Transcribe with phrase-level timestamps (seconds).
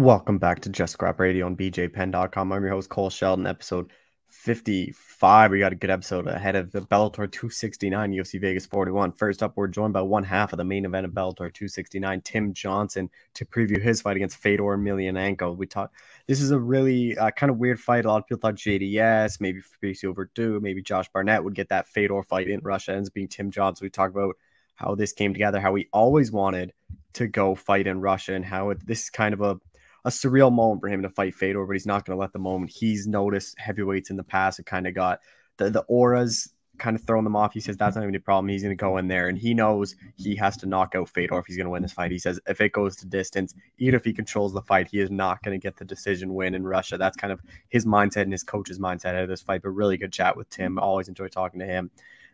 [0.00, 2.52] Welcome back to Just Scrap Radio on BJPenn.com.
[2.52, 3.92] I'm your host, Cole Shelton, episode
[4.30, 5.50] 55.
[5.50, 9.12] We got a good episode ahead of the Bellator 269, UFC Vegas 41.
[9.12, 12.54] First up, we're joined by one half of the main event of Bellator 269, Tim
[12.54, 15.54] Johnson, to preview his fight against Fedor Emelianenko.
[15.54, 15.94] We talked,
[16.26, 18.06] this is a really uh, kind of weird fight.
[18.06, 21.86] A lot of people thought JDS, maybe Fabricio Werdum, maybe Josh Barnett would get that
[21.88, 23.84] Fedor fight in Russia, ends being Tim Johnson.
[23.84, 24.36] We talked about
[24.76, 26.72] how this came together, how we always wanted
[27.12, 29.60] to go fight in Russia, and how it, this is kind of a
[30.04, 32.38] a surreal moment for him to fight Fedor, but he's not going to let the
[32.38, 32.70] moment.
[32.70, 35.20] He's noticed heavyweights in the past and kind of got
[35.56, 37.52] the, the auras kind of throwing them off.
[37.52, 38.00] He says that's mm-hmm.
[38.00, 38.48] not even a problem.
[38.48, 41.38] He's going to go in there and he knows he has to knock out Fedor
[41.38, 42.10] if he's going to win this fight.
[42.10, 45.10] He says if it goes to distance, even if he controls the fight, he is
[45.10, 46.98] not going to get the decision win in Russia.
[46.98, 49.62] That's kind of his mindset and his coach's mindset out of this fight.
[49.62, 50.72] But really good chat with Tim.
[50.72, 50.78] Mm-hmm.
[50.80, 51.90] Always enjoy talking to him.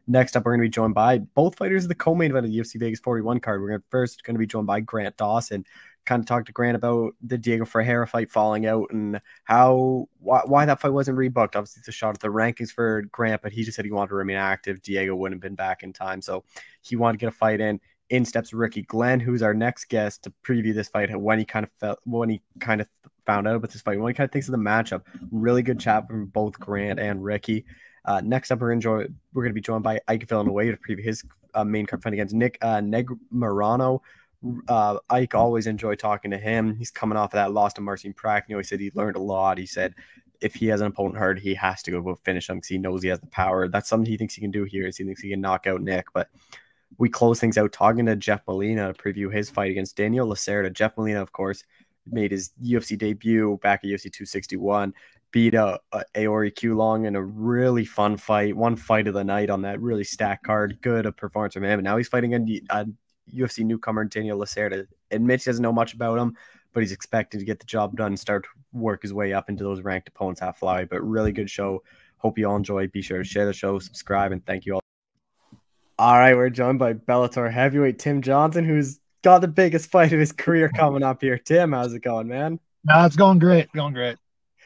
[0.08, 2.52] Next up, we're going to be joined by both fighters of the co-main event of
[2.52, 3.60] the UFC Vegas 41 card.
[3.60, 5.64] We're first going to be joined by Grant Dawson,
[6.06, 10.42] kind of talked to Grant about the Diego Ferreira fight falling out and how why,
[10.46, 11.56] why that fight wasn't rebooked.
[11.56, 14.10] Obviously, it's a shot at the rankings for Grant, but he just said he wanted
[14.10, 14.80] to remain active.
[14.82, 16.44] Diego wouldn't have been back in time, so
[16.80, 17.80] he wanted to get a fight in.
[18.08, 21.64] In steps Ricky Glenn, who's our next guest to preview this fight when he kind
[21.64, 22.88] of felt when he kind of
[23.26, 25.02] found out about this fight, when he kind of thinks of the matchup.
[25.32, 27.64] Really good chat from both Grant and Ricky.
[28.04, 31.02] Uh, next up, we're enjoy we're going to be joined by Ike Villanueva to preview
[31.02, 34.00] his uh, main card fight against Nick uh, Neg Marano
[34.68, 36.74] uh, Ike always enjoy talking to him.
[36.76, 38.56] He's coming off of that loss to Marcin Prachnio.
[38.58, 39.58] He said he learned a lot.
[39.58, 39.94] He said
[40.40, 43.02] if he has an opponent hurt, he has to go finish him because he knows
[43.02, 43.68] he has the power.
[43.68, 44.86] That's something he thinks he can do here.
[44.86, 46.06] Is he thinks he can knock out Nick.
[46.12, 46.28] But
[46.98, 50.72] we close things out talking to Jeff Molina to preview his fight against Daniel Lacerda.
[50.72, 51.64] Jeff Molina, of course,
[52.10, 54.94] made his UFC debut back at UFC 261.
[55.32, 59.62] Beat a, a Aoriqileng in a really fun fight, one fight of the night on
[59.62, 60.78] that really stacked card.
[60.80, 61.78] Good a performance from him.
[61.78, 62.86] And now he's fighting a, a
[63.34, 66.36] UFC newcomer Daniel Lacerda admits he doesn't know much about him,
[66.72, 69.48] but he's expected to get the job done and start to work his way up
[69.48, 70.84] into those ranked opponents half fly.
[70.84, 71.82] But really good show.
[72.18, 72.86] Hope you all enjoy.
[72.88, 74.80] Be sure to share the show, subscribe, and thank you all.
[75.98, 80.20] All right, we're joined by Bellator heavyweight Tim Johnson, who's got the biggest fight of
[80.20, 81.38] his career coming up here.
[81.38, 82.60] Tim, how's it going, man?
[82.84, 83.72] No, it's going great.
[83.72, 84.16] Going great.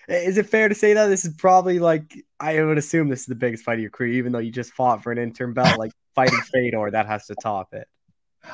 [0.09, 3.27] Is it fair to say that this is probably like I would assume this is
[3.27, 5.79] the biggest fight of your career, even though you just fought for an interim belt,
[5.79, 7.87] like fighting Fedor, that has to top it.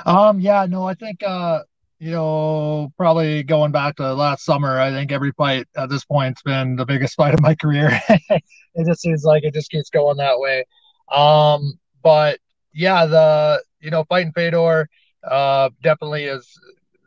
[0.04, 1.62] Um, yeah, no, I think uh,
[1.98, 6.42] you know, probably going back to last summer, I think every fight at this point's
[6.42, 8.00] been the biggest fight of my career.
[8.08, 10.64] it just seems like it just keeps going that way.
[11.10, 12.38] Um, but
[12.72, 14.88] yeah, the you know, fighting Fedor
[15.24, 16.48] uh definitely is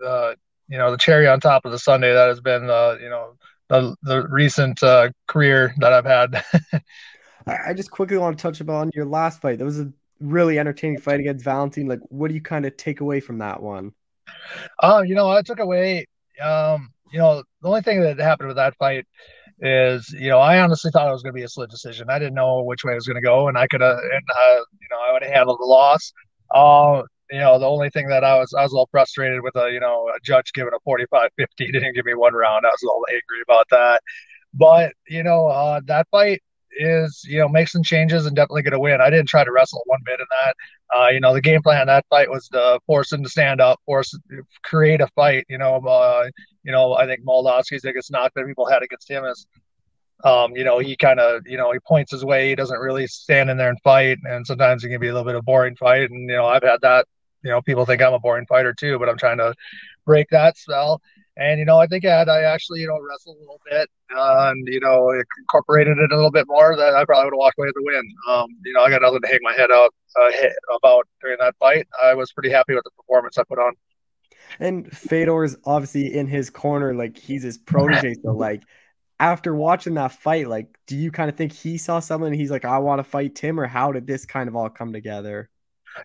[0.06, 0.34] uh
[0.68, 3.34] you know the cherry on top of the sundae that has been uh, you know
[3.70, 6.44] the the recent uh, career that I've had.
[7.48, 9.58] I just quickly want to touch upon your last fight.
[9.60, 11.88] That was a really entertaining fight against Valentin.
[11.88, 13.94] Like, what do you kind of take away from that one?
[14.82, 16.06] Um, you know, I took away,
[16.42, 19.06] um, you know, the only thing that happened with that fight
[19.62, 22.08] is, you know, I honestly thought it was going to be a split decision.
[22.10, 24.24] I didn't know which way it was going to go, and I could have, and
[24.36, 26.14] uh, you know, I would have handled the loss.
[26.54, 29.56] Uh, you know, the only thing that I was, I was a little frustrated with
[29.56, 32.66] a, you know, a judge giving a 45 50, didn't give me one round.
[32.66, 34.02] I was a little angry about that.
[34.54, 36.42] But, you know, uh, that fight,
[36.78, 39.02] is you know make some changes and definitely get a win.
[39.02, 40.56] I didn't try to wrestle one bit in that.
[40.96, 43.80] Uh, you know the game plan that fight was to force him to stand up,
[43.86, 44.18] force
[44.64, 45.46] create a fight.
[45.50, 46.26] You know, uh,
[46.64, 49.46] you know I think Moldavsky's biggest knock that people had against him is.
[50.22, 52.50] Um, you know, he kind of, you know, he points his way.
[52.50, 55.26] He doesn't really stand in there and fight, and sometimes it can be a little
[55.26, 56.10] bit of boring fight.
[56.12, 57.06] And you know, I've had that.
[57.42, 59.54] You know, people think I'm a boring fighter too, but I'm trying to
[60.06, 61.02] break that spell.
[61.40, 64.52] And you know, I think had I actually you know wrestled a little bit uh,
[64.52, 67.58] and you know incorporated it a little bit more, that I probably would have walked
[67.58, 68.14] away with the win.
[68.30, 70.32] Um, you know, I got nothing to hang my head out uh,
[70.76, 71.88] about during that fight.
[72.04, 73.74] I was pretty happy with the performance I put on.
[74.60, 78.16] And Fedor's obviously in his corner, like he's his protege.
[78.24, 78.64] so, like
[79.20, 82.34] after watching that fight, like, do you kind of think he saw something?
[82.34, 84.94] he's like, I want to fight Tim, or how did this kind of all come
[84.94, 85.50] together?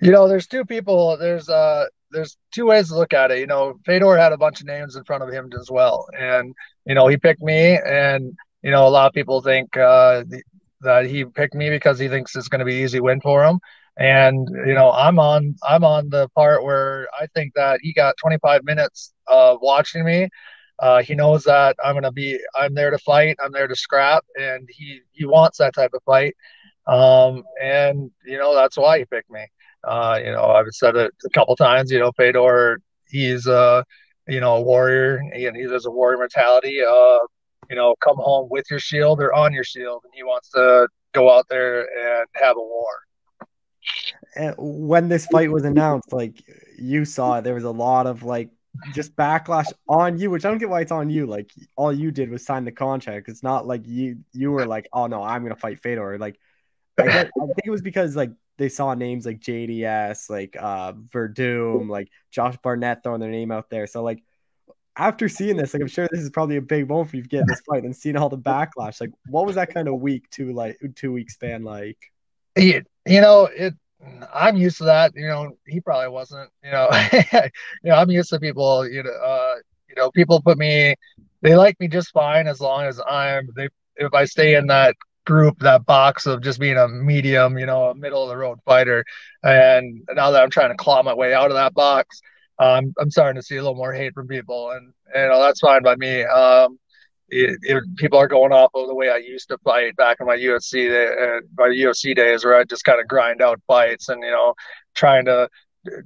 [0.00, 1.16] You know, there's two people.
[1.16, 3.38] There's uh there's two ways to look at it.
[3.40, 6.54] You know, Fedor had a bunch of names in front of him as well, and
[6.84, 8.32] you know he picked me, and
[8.62, 10.24] you know a lot of people think uh,
[10.80, 13.58] that he picked me because he thinks it's going to be easy win for him.
[13.96, 18.16] And you know, I'm on I'm on the part where I think that he got
[18.16, 20.28] 25 minutes of watching me.
[20.80, 24.24] Uh, he knows that I'm gonna be I'm there to fight, I'm there to scrap,
[24.38, 26.34] and he he wants that type of fight.
[26.86, 29.46] Um, and you know that's why he picked me.
[29.86, 31.90] Uh, you know, I've said it a couple times.
[31.90, 33.84] You know, Fedor, he's a
[34.28, 36.80] you know a warrior, and he has a warrior mentality.
[36.80, 37.18] Uh,
[37.70, 40.88] you know, come home with your shield or on your shield, and he wants to
[41.12, 42.92] go out there and have a war.
[44.58, 46.42] When this fight was announced, like
[46.78, 48.50] you saw, there was a lot of like
[48.92, 51.26] just backlash on you, which I don't get why it's on you.
[51.26, 53.28] Like all you did was sign the contract.
[53.28, 56.18] It's not like you you were like, oh no, I'm gonna fight Fedor.
[56.18, 56.38] Like
[56.98, 60.92] I, get, I think it was because like they saw names like JDS, like uh
[60.92, 63.86] Werdum, like Josh Barnett throwing their name out there.
[63.86, 64.22] So like
[64.96, 67.28] after seeing this, like I'm sure this is probably a big moment for you to
[67.28, 69.00] get this fight and seeing all the backlash.
[69.00, 71.98] Like, what was that kind of week two like two week span like?
[72.56, 73.74] You, you know, it
[74.32, 75.12] I'm used to that.
[75.14, 76.50] You know, he probably wasn't.
[76.62, 76.88] You know,
[77.32, 78.88] you know, I'm used to people.
[78.88, 79.54] You know, uh,
[79.88, 80.94] you know, people put me.
[81.42, 83.48] They like me just fine as long as I'm.
[83.56, 87.66] They if I stay in that group, that box of just being a medium, you
[87.66, 89.04] know, a middle of the road fighter.
[89.42, 92.20] And now that I'm trying to claw my way out of that box,
[92.58, 95.60] um, I'm starting to see a little more hate from people, and you know that's
[95.60, 96.22] fine by me.
[96.22, 96.78] Um,
[97.28, 100.26] it, it, people are going off of the way I used to fight back in
[100.26, 104.22] my UFC uh, my UFC days, where I just kind of grind out fights and
[104.22, 104.54] you know
[104.94, 105.48] trying to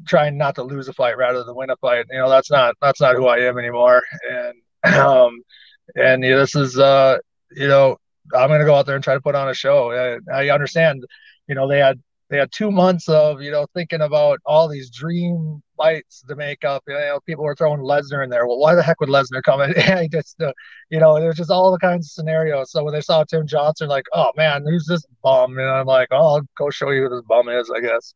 [0.06, 2.06] trying not to lose a fight rather than win a fight.
[2.10, 4.02] You know that's not that's not who I am anymore.
[4.30, 5.42] And um
[5.96, 7.18] and this is uh
[7.50, 7.98] you know
[8.34, 10.18] I'm gonna go out there and try to put on a show.
[10.30, 11.04] I, I understand.
[11.48, 14.90] You know they had they had two months of you know thinking about all these
[14.90, 16.82] dream fights to make up.
[16.86, 18.46] You know, people were throwing Lesnar in there.
[18.46, 19.74] Well, why the heck would Lesnar come in?
[20.00, 20.52] he just, uh,
[20.90, 22.70] you know, there's just all the kinds of scenarios.
[22.70, 25.58] So when they saw Tim Johnson, like, oh man, who's this bum?
[25.58, 28.12] And I'm like, oh, I'll go show you who this bum is, I guess.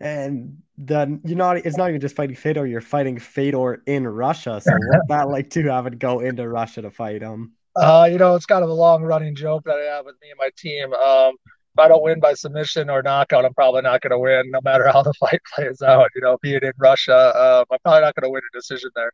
[0.00, 1.58] And then you're not.
[1.58, 2.66] It's not even just fighting Fedor.
[2.66, 4.60] You're fighting Fedor in Russia.
[4.60, 7.54] So what's that like to have it go into Russia to fight him?
[7.78, 10.30] Uh, you know, it's kind of a long running joke that I have with me
[10.30, 10.92] and my team.
[10.92, 11.34] Um,
[11.74, 14.60] if I don't win by submission or knockout, I'm probably not going to win, no
[14.64, 16.10] matter how the fight plays out.
[16.16, 19.10] You know, being in Russia, uh, I'm probably not going to win a decision there.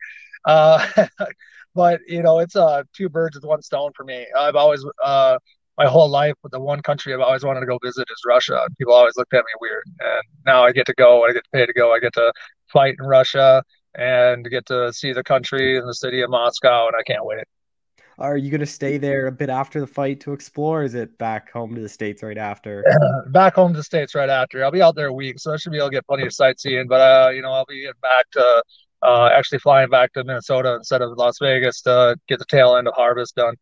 [0.47, 0.87] Uh,
[1.75, 4.27] but you know, it's uh, two birds with one stone for me.
[4.39, 5.39] I've always, uh,
[5.77, 8.95] my whole life, the one country I've always wanted to go visit is Russia, people
[8.95, 9.85] always looked at me weird.
[10.01, 11.27] And now I get to go.
[11.27, 11.93] I get pay to go.
[11.93, 12.33] I get to
[12.73, 13.63] fight in Russia
[13.95, 17.45] and get to see the country and the city of Moscow, and I can't wait.
[18.19, 20.83] Are you going to stay there a bit after the fight to explore?
[20.83, 22.85] is it back home to the states right after?
[23.29, 24.65] back home to the states right after.
[24.65, 26.33] I'll be out there a week, so I should be able to get plenty of
[26.33, 26.87] sightseeing.
[26.89, 28.63] But uh, you know, I'll be back to
[29.03, 32.89] uh, actually flying back to Minnesota instead of Las Vegas to get the tail end
[32.89, 33.55] of harvest done.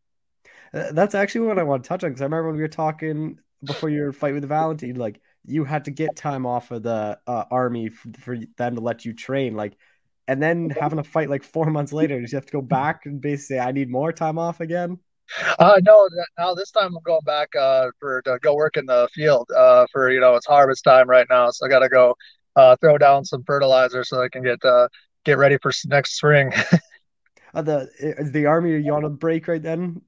[0.73, 2.69] Uh, that's actually what I want to touch on because I remember when we were
[2.69, 7.19] talking before your fight with Valentine, like you had to get time off of the
[7.27, 9.55] uh, army for, for them to let you train.
[9.55, 9.77] Like
[10.29, 13.07] and then having a fight like four months later, does you have to go back
[13.07, 14.99] and basically say, I need more time off again?
[15.59, 16.09] Uh, no,
[16.39, 19.87] now this time I'm going back uh, for to go work in the field uh,
[19.91, 22.15] for you know it's harvest time right now, so I got to go
[22.57, 24.89] uh, throw down some fertilizer so I can get uh,
[25.25, 26.53] get ready for next spring.
[27.55, 28.73] uh, the is the army?
[28.73, 30.03] Are you on a break right then?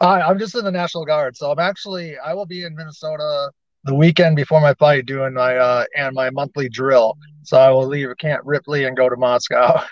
[0.00, 3.50] Uh, I'm just in the National Guard, so I'm actually I will be in Minnesota
[3.86, 7.16] the weekend before my fight doing my uh and my monthly drill.
[7.42, 9.82] So I will leave Camp Ripley and go to Moscow.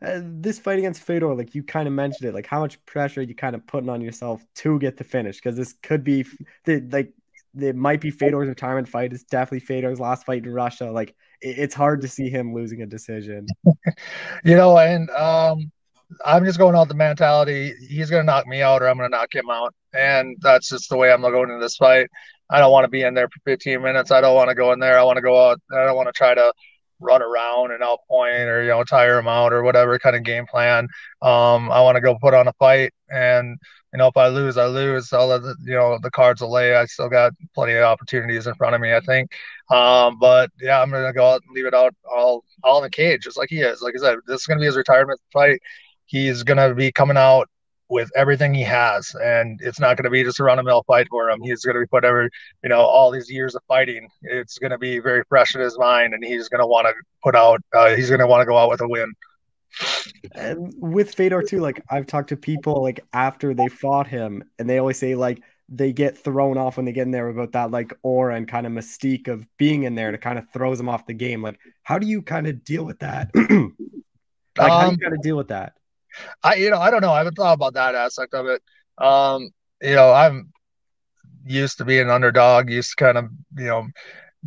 [0.00, 3.20] Uh, this fight against Fedor, like you kind of mentioned it, like how much pressure
[3.20, 6.24] you kind of putting on yourself to get the finish because this could be
[6.64, 7.12] the like
[7.56, 9.12] it might be Fedor's retirement fight.
[9.12, 10.90] It's definitely Fedor's last fight in Russia.
[10.92, 13.46] Like it, it's hard to see him losing a decision.
[14.44, 15.72] you know, and um,
[16.24, 19.10] I'm just going out the mentality he's going to knock me out or I'm going
[19.10, 22.08] to knock him out, and that's just the way I'm going into this fight.
[22.50, 24.10] I don't want to be in there for 15 minutes.
[24.10, 24.98] I don't want to go in there.
[24.98, 25.60] I want to go out.
[25.72, 26.52] I don't want to try to
[27.00, 30.46] run around and outpoint or you know tire them out or whatever kind of game
[30.46, 30.88] plan.
[31.22, 33.56] Um, I want to go put on a fight, and
[33.92, 35.12] you know if I lose, I lose.
[35.12, 36.74] I'll let the, you know the cards will lay.
[36.74, 38.94] I still got plenty of opportunities in front of me.
[38.94, 39.30] I think,
[39.70, 42.90] um, but yeah, I'm gonna go out and leave it out all all in the
[42.90, 43.82] cage, just like he is.
[43.82, 45.60] Like I said, this is gonna be his retirement fight.
[46.06, 47.48] He's gonna be coming out
[47.88, 50.82] with everything he has, and it's not going to be just a run of mill
[50.86, 51.40] fight for him.
[51.42, 52.28] He's going to be put every,
[52.62, 54.08] you know, all these years of fighting.
[54.22, 56.94] It's going to be very fresh in his mind, and he's going to want to
[57.22, 57.60] put out.
[57.74, 59.12] Uh, he's going to want to go out with a win.
[60.34, 64.68] And with Fedor too, like I've talked to people like after they fought him, and
[64.68, 67.70] they always say like they get thrown off when they get in there about that
[67.70, 70.78] like aura and kind of mystique of being in there, and it kind of throws
[70.78, 71.42] them off the game.
[71.42, 73.30] Like, how do you kind of deal with that?
[73.34, 73.74] like, um,
[74.56, 75.74] how do you um, kind of deal with that?
[76.42, 77.12] I you know I don't know.
[77.12, 78.62] I haven't thought about that aspect of it.
[78.98, 79.50] Um,
[79.82, 80.52] you know, I'm
[81.44, 83.86] used to being an underdog, used to kind of you know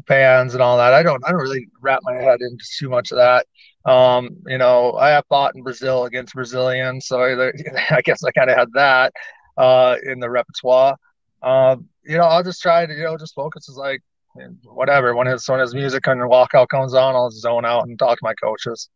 [0.08, 0.94] fans and all that.
[0.94, 3.46] I don't I don't really wrap my head into too much of that.
[3.90, 7.52] Um, you know, I have fought in Brazil against Brazilians, so I,
[7.96, 9.14] I guess I kind of had that
[9.58, 10.96] uh, in the repertoire.
[11.42, 14.02] Um, you know, I'll just try to you know just focus is like
[14.64, 18.18] whatever when his when his music and walkout comes on, I'll zone out and talk
[18.18, 18.90] to my coaches.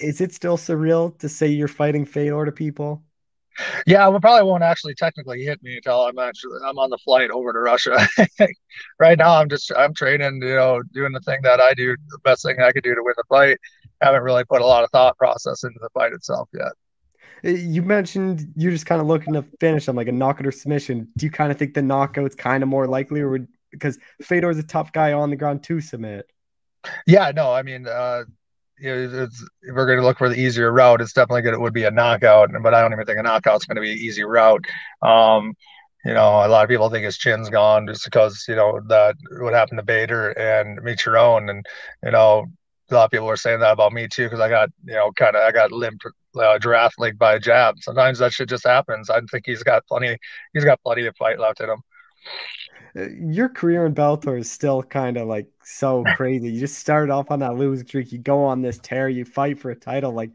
[0.00, 3.02] Is it still surreal to say you're fighting Fedor to people?
[3.86, 7.30] Yeah, well, probably won't actually technically hit me until I'm actually I'm on the flight
[7.30, 8.06] over to Russia.
[8.98, 12.18] right now, I'm just I'm training, you know, doing the thing that I do, the
[12.18, 13.58] best thing I could do to win the fight.
[14.02, 16.72] Haven't really put a lot of thought process into the fight itself yet.
[17.44, 20.52] Uh, you mentioned you're just kind of looking to finish on like a knockout or
[20.52, 21.08] submission.
[21.16, 24.58] Do you kind of think the knockout's kind of more likely, or would because Fedor's
[24.58, 26.30] a tough guy on the ground to submit?
[27.06, 28.24] Yeah, no, I mean, uh,
[28.78, 31.54] you know, it's, if we're going to look for the easier route, it's definitely going
[31.54, 32.50] to would be a knockout.
[32.62, 34.64] But I don't even think a knockout's going to be an easy route.
[35.02, 35.54] Um,
[36.04, 39.16] you know, a lot of people think his chin's gone just because you know that
[39.40, 41.66] what happened to Bader and Mitrione, and
[42.04, 42.46] you know,
[42.90, 45.10] a lot of people were saying that about me too because I got you know
[45.12, 46.06] kind of I got limped
[46.36, 47.76] uh, giraffe leg by a jab.
[47.80, 49.10] Sometimes that shit just happens.
[49.10, 50.16] I think he's got plenty.
[50.52, 51.82] He's got plenty of fight left in him.
[52.96, 56.50] Your career in Bellator is still kind of like so crazy.
[56.50, 58.12] You just started off on that losing streak.
[58.12, 59.08] You go on this tear.
[59.08, 60.12] You fight for a title.
[60.12, 60.30] Like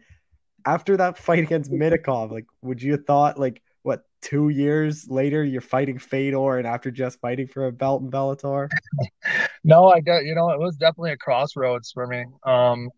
[0.66, 5.44] after that fight against Minakov, like would you have thought like what two years later
[5.44, 8.70] you're fighting Fedor and after just fighting for a belt in Bellator?
[9.64, 12.26] no, I got you know it was definitely a crossroads for me.
[12.46, 12.90] Um,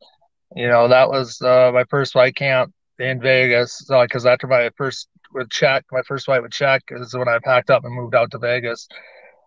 [0.55, 3.81] you know that was uh, my first fight camp in Vegas.
[3.85, 7.39] So because after my first with Cheick, my first fight with Cheick is when I
[7.43, 8.87] packed up and moved out to Vegas.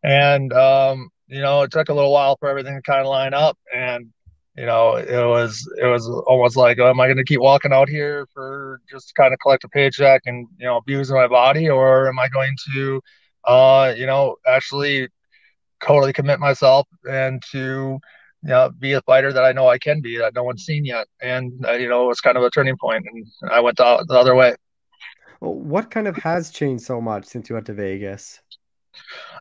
[0.03, 3.35] And um, you know, it took a little while for everything to kind of line
[3.35, 3.59] up.
[3.75, 4.12] And
[4.57, 7.73] you know, it was it was almost like, oh, am I going to keep walking
[7.73, 11.69] out here for just kind of collect a paycheck and you know abusing my body,
[11.69, 13.00] or am I going to,
[13.45, 15.09] uh, you know, actually
[15.85, 18.00] totally commit myself and to
[18.47, 20.85] you know, be a fighter that I know I can be that no one's seen
[20.85, 21.09] yet.
[21.21, 24.05] And, uh, you know, it was kind of a turning point and I went the,
[24.07, 24.55] the other way.
[25.41, 28.41] Well, what kind of has changed so much since you went to Vegas?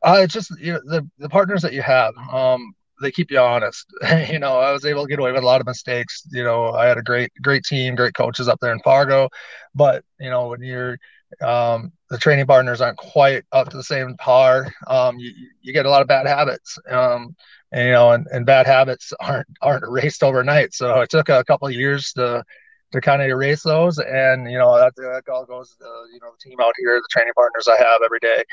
[0.03, 2.13] Uh, it's just you know, the the partners that you have.
[2.31, 3.85] Um, they keep you honest.
[4.29, 6.23] you know, I was able to get away with a lot of mistakes.
[6.31, 9.29] You know, I had a great great team, great coaches up there in Fargo,
[9.73, 10.97] but you know when you're
[11.41, 14.71] um, the training partners aren't quite up to the same par.
[14.87, 15.31] Um, you,
[15.61, 16.77] you get a lot of bad habits.
[16.89, 17.35] Um,
[17.71, 20.73] and, you know, and, and bad habits aren't aren't erased overnight.
[20.73, 22.43] So it took a couple of years to
[22.91, 23.97] to kind of erase those.
[23.97, 27.07] And you know, that, that all goes to you know the team out here, the
[27.11, 28.43] training partners I have every day,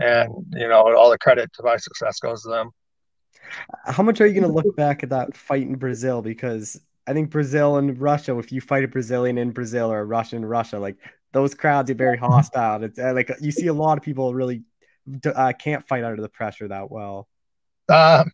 [0.00, 2.70] and you know, all the credit to my success goes to them.
[3.86, 6.22] How much are you going to look back at that fight in Brazil?
[6.22, 10.04] Because I think Brazil and Russia, if you fight a Brazilian in Brazil or a
[10.04, 10.96] Russian in Russia, like
[11.32, 12.82] those crowds are very hostile.
[12.84, 14.62] It's uh, like you see a lot of people really
[15.24, 17.28] uh, can't fight under the pressure that well.
[17.88, 18.30] Um,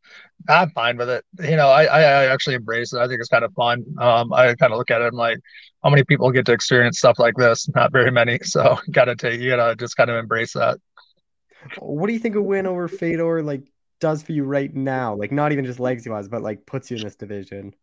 [0.49, 1.25] I'm fine with it.
[1.41, 3.01] You know, I, I actually embrace it.
[3.01, 3.85] I think it's kind of fun.
[3.99, 5.39] Um, I kind of look at it and like,
[5.83, 7.69] how many people get to experience stuff like this?
[7.75, 8.39] Not very many.
[8.45, 10.79] So gotta take, you gotta just kind of embrace that.
[11.79, 13.63] What do you think a win over Fedor like
[14.01, 15.15] does for you right now?
[15.15, 17.75] Like not even just legacy wise, but like puts you in this division.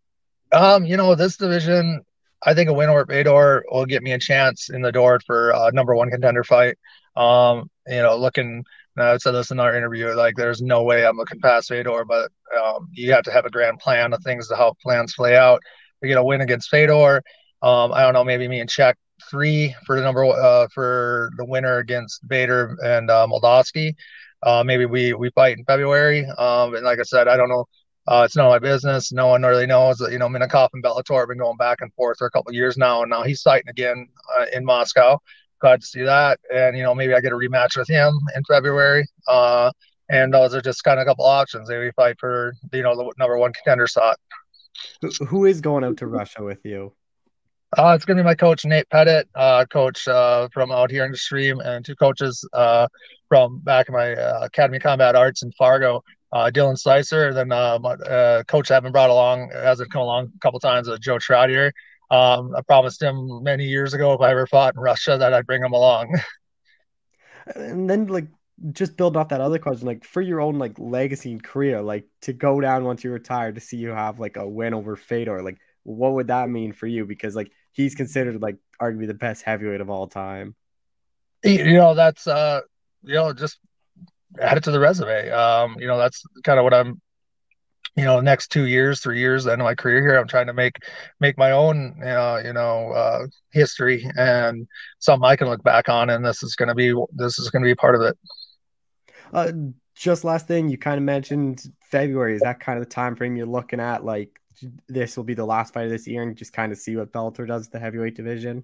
[0.51, 2.01] Um, you know, this division,
[2.44, 5.51] I think a win over Fedor will get me a chance in the door for
[5.51, 6.77] a number one contender fight.
[7.15, 8.63] Um, you know, looking
[8.98, 10.13] I said this in our interview.
[10.13, 13.50] Like, there's no way I'm looking past Fedor, but um, you have to have a
[13.50, 15.62] grand plan of things to help plans play out.
[16.01, 17.22] We get a win against Fedor.
[17.62, 18.98] Um, I don't know, maybe me and Czech
[19.29, 23.95] three for the number uh, for the winner against Bader and uh, Moldavsky.
[24.43, 26.25] Uh, maybe we we fight in February.
[26.38, 27.65] Um, and like I said, I don't know.
[28.07, 29.12] Uh, it's none of my business.
[29.12, 30.00] No one really knows.
[30.00, 32.77] You know, Minakov and Bellator have been going back and forth for a couple years
[32.77, 34.07] now, and now he's fighting again
[34.38, 35.19] uh, in Moscow
[35.60, 36.39] glad to see that.
[36.53, 39.07] And you know, maybe I get a rematch with him in February.
[39.27, 39.72] Uh,
[40.10, 41.69] and those are just kind of a couple options.
[41.69, 44.17] Maybe fight for you know the number one contender spot.
[45.27, 46.93] Who is going out to Russia with you?
[47.77, 51.03] Uh, it's going to be my coach Nate Pettit, uh, coach uh, from out here
[51.03, 52.88] in the stream, and two coaches uh,
[53.27, 57.50] from back in my uh, Academy Combat Arts in Fargo, uh, Dylan Slicer, and then
[57.50, 61.72] my coach I haven't brought along hasn't come along a couple times, Joe Troutier.
[62.12, 65.48] Um, I promised him many years ago if I ever fought in Russia that I'd
[65.48, 66.17] bring him along.
[67.55, 68.27] and then like
[68.72, 72.05] just build off that other question, like for your own like legacy and career, like
[72.22, 75.41] to go down once you retire to see you have like a win over Fedor,
[75.41, 77.06] like what would that mean for you?
[77.06, 80.56] Because like he's considered like arguably the best heavyweight of all time.
[81.44, 82.62] You know, that's uh
[83.04, 83.60] you know, just
[84.42, 85.30] add it to the resume.
[85.30, 87.01] Um, you know, that's kind of what I'm
[87.96, 90.54] you know next two years three years end of my career here i'm trying to
[90.54, 90.75] make
[91.22, 94.68] make my own uh, you know uh, history and
[95.00, 97.62] something i can look back on and this is going to be this is going
[97.62, 98.18] to be part of it
[99.34, 99.51] uh,
[99.96, 101.63] just last thing you kind of mentioned
[101.98, 104.40] february is that kind of the time frame you're looking at like
[104.88, 107.12] this will be the last fight of this year and just kind of see what
[107.12, 108.64] Bellator does the heavyweight division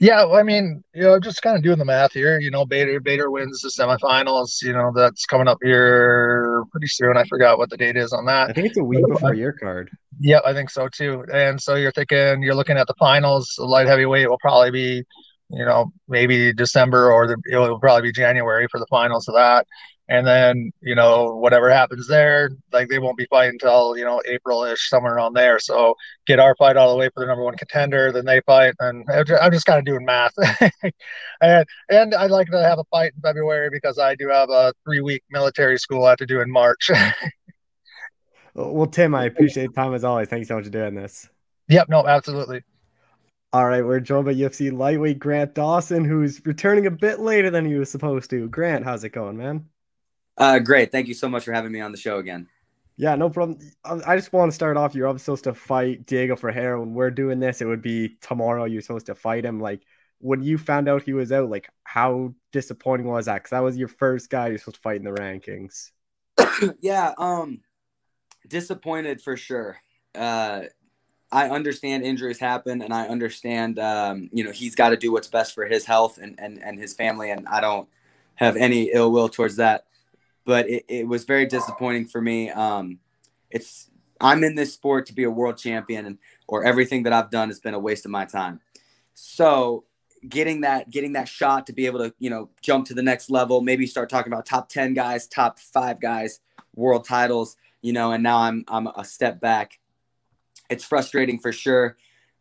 [0.00, 2.38] yeah, well, I mean, you know, just kind of doing the math here.
[2.40, 4.62] You know, Bader Bader wins the semifinals.
[4.62, 7.16] You know, that's coming up here pretty soon.
[7.16, 8.50] I forgot what the date is on that.
[8.50, 9.90] I think it's a week before your card.
[10.20, 11.24] Yeah, I think so too.
[11.32, 13.54] And so you're thinking you're looking at the finals.
[13.56, 15.04] The light heavyweight will probably be,
[15.50, 19.66] you know, maybe December or the, it'll probably be January for the finals of that.
[20.08, 24.20] And then, you know, whatever happens there, like they won't be fighting until, you know,
[24.26, 25.58] April ish, somewhere around there.
[25.58, 25.94] So
[26.26, 28.74] get our fight all the way for the number one contender, then they fight.
[28.80, 30.34] And I'm just kind of doing math.
[31.40, 34.74] and, and I'd like to have a fight in February because I do have a
[34.84, 36.90] three week military school I have to do in March.
[38.54, 40.28] well, Tim, I appreciate the time as always.
[40.28, 41.30] Thanks so much for doing this.
[41.68, 42.62] Yep, no, absolutely.
[43.54, 47.64] All right, we're joined by UFC lightweight Grant Dawson, who's returning a bit later than
[47.64, 48.48] he was supposed to.
[48.48, 49.64] Grant, how's it going, man?
[50.36, 50.90] Uh, great.
[50.90, 52.48] Thank you so much for having me on the show again.
[52.96, 53.58] Yeah, no problem.
[53.84, 54.94] I just want to start off.
[54.94, 56.78] You're supposed to fight Diego Ferreira.
[56.78, 58.64] When we're doing this, it would be tomorrow.
[58.64, 59.58] You're supposed to fight him.
[59.58, 59.82] Like
[60.18, 63.34] when you found out he was out, like how disappointing was that?
[63.34, 65.90] Because that was your first guy you're supposed to fight in the rankings.
[66.80, 67.60] yeah, um,
[68.48, 69.78] disappointed for sure.
[70.14, 70.62] Uh,
[71.32, 75.26] I understand injuries happen, and I understand, um, you know, he's got to do what's
[75.26, 77.88] best for his health and, and, and his family, and I don't
[78.36, 79.86] have any ill will towards that.
[80.44, 82.50] But it, it was very disappointing for me.
[82.50, 82.98] Um,
[83.50, 87.30] it's I'm in this sport to be a world champion, and, or everything that I've
[87.30, 88.60] done has been a waste of my time.
[89.14, 89.84] So
[90.28, 93.30] getting that getting that shot to be able to you know jump to the next
[93.30, 96.40] level, maybe start talking about top ten guys, top five guys,
[96.74, 99.78] world titles, you know, and now I'm I'm a step back
[100.70, 101.96] it's frustrating for sure.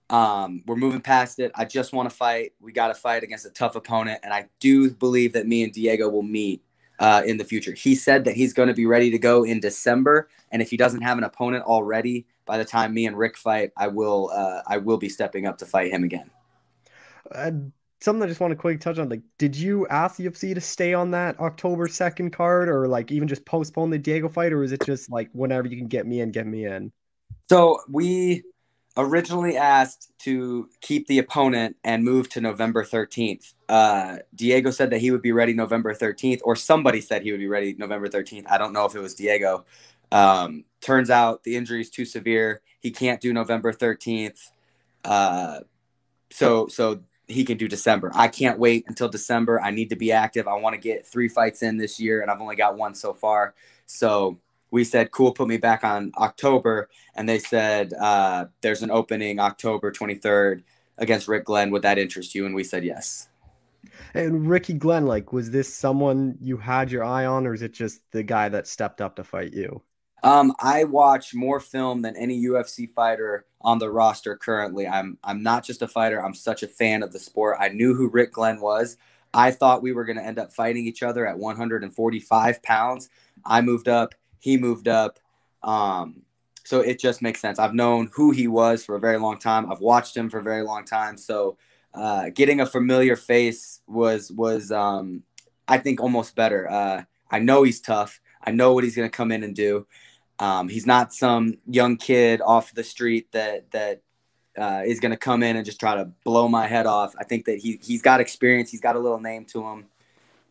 [0.09, 1.51] Um, we're moving past it.
[1.55, 2.53] I just want to fight.
[2.59, 5.73] We got to fight against a tough opponent, and I do believe that me and
[5.73, 6.61] Diego will meet
[7.03, 7.73] uh, in the future.
[7.73, 10.77] He said that he's going to be ready to go in December, and if he
[10.77, 14.61] doesn't have an opponent already by the time me and Rick fight, I will uh,
[14.65, 16.31] I will be stepping up to fight him again.
[17.29, 17.51] Uh,
[17.99, 19.09] something I just want to quickly touch on.
[19.09, 23.11] Like, did you ask the UFC to stay on that October second card, or like
[23.11, 26.07] even just postpone the Diego fight, or is it just like whenever you can get
[26.07, 26.89] me in, get me in?
[27.49, 28.43] So we
[28.95, 33.53] originally asked to keep the opponent and move to November 13th.
[33.67, 37.39] Uh, Diego said that he would be ready November 13th, or somebody said he would
[37.39, 38.45] be ready November 13th.
[38.49, 39.65] I don't know if it was Diego.
[40.11, 42.61] Um, turns out the injury is too severe.
[42.79, 44.51] He can't do November 13th.
[45.03, 45.61] Uh,
[46.29, 48.11] so, so he can do December.
[48.13, 49.59] I can't wait until December.
[49.59, 50.47] I need to be active.
[50.47, 53.13] I want to get three fights in this year, and I've only got one so
[53.13, 53.55] far.
[53.85, 54.39] So
[54.73, 56.89] we said, cool, put me back on October.
[57.13, 60.63] And they said, uh, there's an opening October 23rd
[60.97, 61.69] against Rick Glenn.
[61.69, 62.47] Would that interest you?
[62.47, 63.29] And we said, yes.
[64.15, 67.71] And Ricky Glenn, like, was this someone you had your eye on, or is it
[67.71, 69.83] just the guy that stepped up to fight you?
[70.23, 74.87] Um, I watch more film than any UFC fighter on the roster currently.
[74.87, 76.23] I'm I'm not just a fighter.
[76.23, 77.57] I'm such a fan of the sport.
[77.59, 78.97] I knew who Rick Glenn was.
[79.33, 83.09] I thought we were going to end up fighting each other at 145 pounds.
[83.45, 85.19] I moved up he moved up.
[85.63, 86.23] Um,
[86.65, 87.59] so it just makes sense.
[87.59, 89.71] I've known who he was for a very long time.
[89.71, 91.17] I've watched him for a very long time.
[91.17, 91.57] So
[91.93, 95.23] uh, getting a familiar face was was um,
[95.65, 96.69] I think almost better.
[96.69, 98.19] Uh, I know he's tough.
[98.43, 99.87] I know what he's going to come in and do.
[100.39, 104.01] Um, he's not some young kid off the street that that
[104.57, 107.15] uh, is going to come in and just try to blow my head off.
[107.17, 108.71] I think that he he's got experience.
[108.71, 109.85] He's got a little name to him.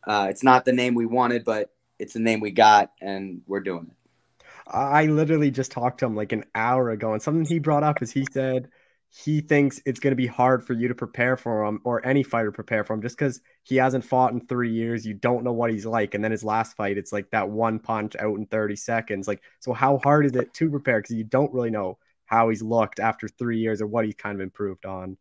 [0.06, 1.70] Uh, it's not the name we wanted, but
[2.02, 4.44] it's the name we got, and we're doing it.
[4.66, 8.02] I literally just talked to him like an hour ago, and something he brought up
[8.02, 8.68] is he said
[9.08, 12.24] he thinks it's going to be hard for you to prepare for him or any
[12.24, 15.06] fighter prepare for him just because he hasn't fought in three years.
[15.06, 16.14] You don't know what he's like.
[16.14, 19.28] And then his last fight, it's like that one punch out in 30 seconds.
[19.28, 21.00] Like, so how hard is it to prepare?
[21.00, 24.34] Because you don't really know how he's looked after three years or what he's kind
[24.34, 25.18] of improved on.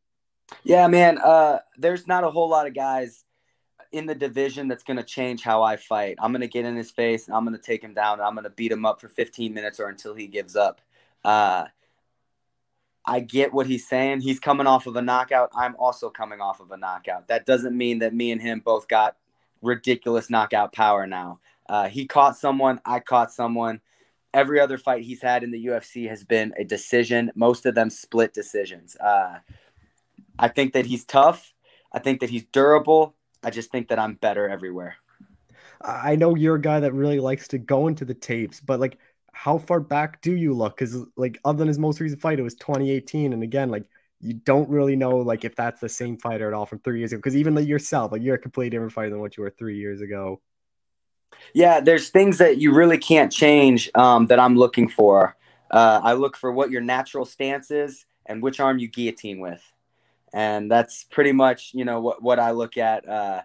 [0.63, 1.17] Yeah, man.
[1.17, 3.25] Uh, there's not a whole lot of guys
[3.91, 6.15] in the division that's going to change how I fight.
[6.19, 8.21] I'm going to get in his face and I'm going to take him down and
[8.21, 10.81] I'm going to beat him up for 15 minutes or until he gives up.
[11.23, 11.65] Uh,
[13.05, 14.21] I get what he's saying.
[14.21, 15.49] He's coming off of a knockout.
[15.55, 17.27] I'm also coming off of a knockout.
[17.27, 19.17] That doesn't mean that me and him both got
[19.61, 21.39] ridiculous knockout power now.
[21.67, 22.79] Uh, he caught someone.
[22.85, 23.81] I caught someone.
[24.33, 27.31] Every other fight he's had in the UFC has been a decision.
[27.35, 28.95] Most of them split decisions.
[28.95, 29.39] Uh,
[30.39, 31.53] I think that he's tough.
[31.91, 33.15] I think that he's durable.
[33.43, 34.95] I just think that I'm better everywhere.
[35.81, 38.97] I know you're a guy that really likes to go into the tapes, but like,
[39.33, 40.77] how far back do you look?
[40.77, 43.85] Because like, other than his most recent fight, it was 2018, and again, like,
[44.19, 47.11] you don't really know like if that's the same fighter at all from three years
[47.11, 47.17] ago.
[47.17, 49.77] Because even like yourself, like, you're a completely different fighter than what you were three
[49.77, 50.39] years ago.
[51.53, 55.35] Yeah, there's things that you really can't change um, that I'm looking for.
[55.71, 59.63] Uh, I look for what your natural stance is and which arm you guillotine with
[60.33, 63.07] and that's pretty much you know what what I look at.
[63.07, 63.41] Uh,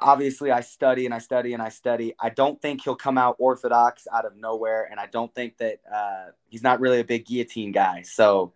[0.00, 2.14] obviously, I study and I study and I study.
[2.20, 5.80] I don't think he'll come out orthodox out of nowhere, and I don't think that
[5.92, 8.02] uh, he's not really a big guillotine guy.
[8.02, 8.52] So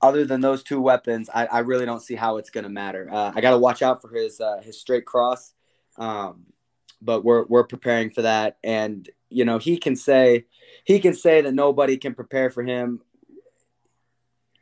[0.00, 3.08] other than those two weapons, I, I really don't see how it's going to matter.
[3.10, 5.52] Uh, I got to watch out for his uh, his straight cross,
[5.98, 6.46] um,
[7.00, 8.58] but we're we're preparing for that.
[8.62, 10.46] And you know, he can say
[10.84, 13.00] he can say that nobody can prepare for him.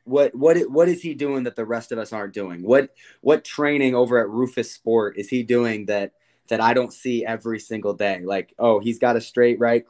[0.05, 2.63] What what what is he doing that the rest of us aren't doing?
[2.63, 2.91] What
[3.21, 6.13] what training over at Roufusport is he doing that
[6.49, 8.21] that I don't see every single day?
[8.23, 9.85] Like, oh, he's got a straight right,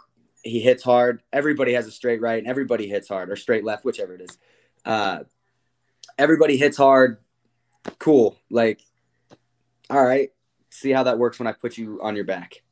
[0.44, 1.22] he hits hard.
[1.32, 4.38] Everybody has a straight right, and everybody hits hard or straight left, whichever it is.
[4.84, 5.20] Uh,
[6.18, 7.18] everybody hits hard.
[7.98, 8.36] Cool.
[8.50, 8.80] Like,
[9.90, 10.30] all right.
[10.70, 12.63] See how that works when I put you on your back.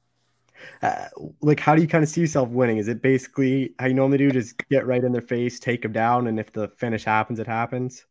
[0.82, 1.06] Uh,
[1.40, 2.78] like, how do you kind of see yourself winning?
[2.78, 4.30] Is it basically how you normally do?
[4.30, 7.46] Just get right in their face, take them down, and if the finish happens, it
[7.46, 8.04] happens.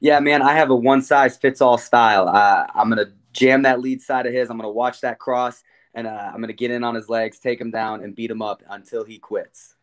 [0.00, 0.42] Yeah, man.
[0.42, 2.28] I have a one size fits all style.
[2.28, 4.50] Uh, I'm gonna jam that lead side of his.
[4.50, 5.62] I'm gonna watch that cross,
[5.94, 8.42] and uh, I'm gonna get in on his legs, take him down, and beat him
[8.42, 9.74] up until he quits.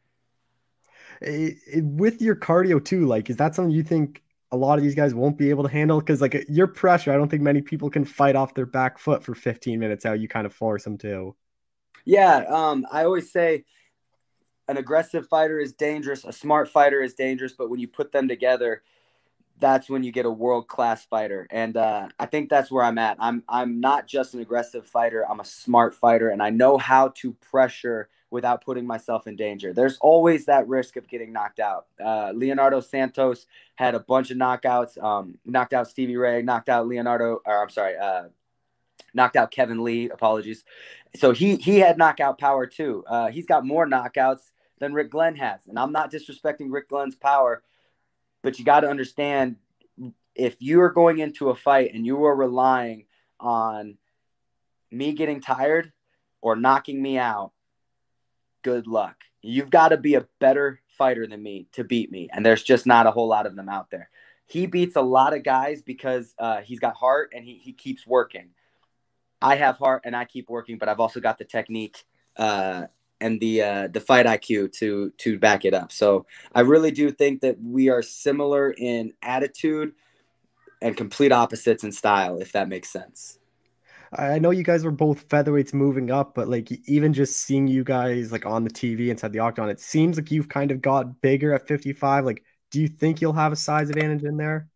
[1.22, 4.84] It, it, with your cardio too, like, is that something you think a lot of
[4.84, 7.60] these guys won't be able to handle because like your pressure i don't think many
[7.60, 10.84] people can fight off their back foot for 15 minutes how you kind of force
[10.84, 11.36] them to
[12.06, 13.64] yeah um, i always say
[14.68, 18.28] an aggressive fighter is dangerous a smart fighter is dangerous but when you put them
[18.28, 18.82] together
[19.60, 22.98] that's when you get a world class fighter and uh, i think that's where i'm
[22.98, 26.78] at i'm i'm not just an aggressive fighter i'm a smart fighter and i know
[26.78, 29.74] how to pressure without putting myself in danger.
[29.74, 31.86] There's always that risk of getting knocked out.
[32.04, 36.88] Uh, Leonardo Santos had a bunch of knockouts, um, knocked out Stevie Ray, knocked out
[36.88, 38.24] Leonardo, or I'm sorry, uh,
[39.14, 40.10] knocked out Kevin Lee.
[40.10, 40.64] Apologies.
[41.16, 43.04] So he he had knockout power too.
[43.08, 47.16] Uh, he's got more knockouts than Rick Glenn has, and I'm not disrespecting Rick Glenn's
[47.16, 47.64] power,
[48.42, 49.58] but you got to understand
[50.36, 53.06] if you are going into a fight and you are relying
[53.40, 53.98] on
[54.92, 55.92] me getting tired
[56.42, 57.52] or knocking me out
[58.64, 59.18] good luck.
[59.42, 62.30] You've got to be a better fighter than me to beat me.
[62.32, 64.10] And there's just not a whole lot of them out there.
[64.46, 68.08] He beats a lot of guys because uh, he's got heart and he, he keeps
[68.08, 68.50] working.
[69.44, 72.06] I have heart and I keep working, but I've also got the technique
[72.38, 72.86] uh,
[73.20, 75.92] and the uh, the fight IQ to to back it up.
[75.92, 76.26] So
[76.56, 79.94] I really do think that we are similar in attitude
[80.82, 83.40] and complete opposites in style, if that makes sense.
[84.16, 87.84] I know you guys were both featherweights moving up, but like even just seeing you
[87.84, 91.22] guys like on the TV inside the octagon, it seems like you've kind of got
[91.22, 92.26] bigger at 55.
[92.26, 94.68] Like, do you think you'll have a size advantage in there?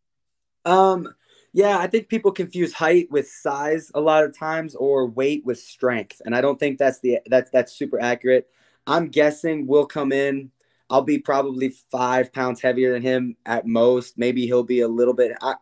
[0.66, 1.14] Um,
[1.58, 5.58] yeah, I think people confuse height with size a lot of times or weight with
[5.58, 6.22] strength.
[6.24, 8.48] And I don't think that's the that's that's super accurate.
[8.86, 10.52] I'm guessing we'll come in.
[10.88, 14.20] I'll be probably five pounds heavier than him at most.
[14.20, 15.36] Maybe he'll be a little bit.
[15.42, 15.56] I,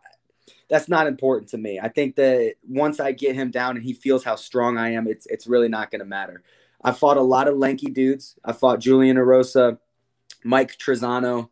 [0.68, 1.80] that's not important to me.
[1.80, 5.06] I think that once I get him down and he feels how strong I am,
[5.06, 6.42] it's it's really not going to matter.
[6.84, 8.38] I fought a lot of lanky dudes.
[8.44, 9.78] I fought Julian Erosa,
[10.44, 11.48] Mike Trizano.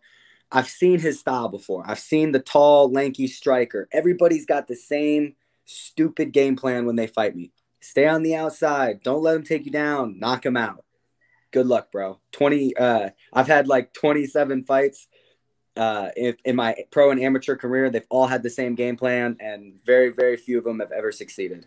[0.52, 1.84] I've seen his style before.
[1.86, 3.88] I've seen the tall, lanky striker.
[3.92, 7.52] Everybody's got the same stupid game plan when they fight me.
[7.80, 9.02] Stay on the outside.
[9.02, 10.18] Don't let him take you down.
[10.18, 10.84] Knock him out.
[11.50, 12.20] Good luck, bro.
[12.32, 15.06] 20 uh I've had like 27 fights
[15.76, 19.36] uh, if, in my pro and amateur career, they've all had the same game plan,
[19.40, 21.66] and very, very few of them have ever succeeded.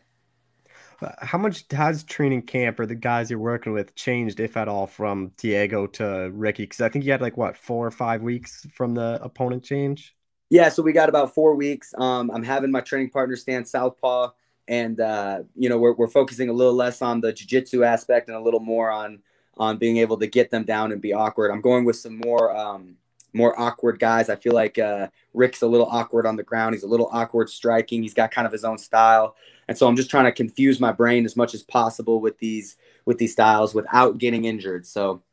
[1.02, 4.68] Uh, how much has training camp or the guys you're working with changed, if at
[4.68, 6.64] all, from Diego to Ricky?
[6.64, 10.16] Because I think you had like what four or five weeks from the opponent change.
[10.50, 11.94] Yeah, so we got about four weeks.
[11.98, 14.32] Um, I'm having my training partner stand southpaw,
[14.68, 18.38] and uh, you know we're we're focusing a little less on the jiu-jitsu aspect and
[18.38, 19.20] a little more on
[19.58, 21.52] on being able to get them down and be awkward.
[21.52, 22.96] I'm going with some more um,
[23.34, 24.30] more awkward guys.
[24.30, 26.76] I feel like uh, Rick's a little awkward on the ground.
[26.76, 28.02] He's a little awkward striking.
[28.02, 29.36] He's got kind of his own style,
[29.68, 32.78] and so I'm just trying to confuse my brain as much as possible with these
[33.06, 34.86] with these styles without getting injured.
[34.86, 35.24] So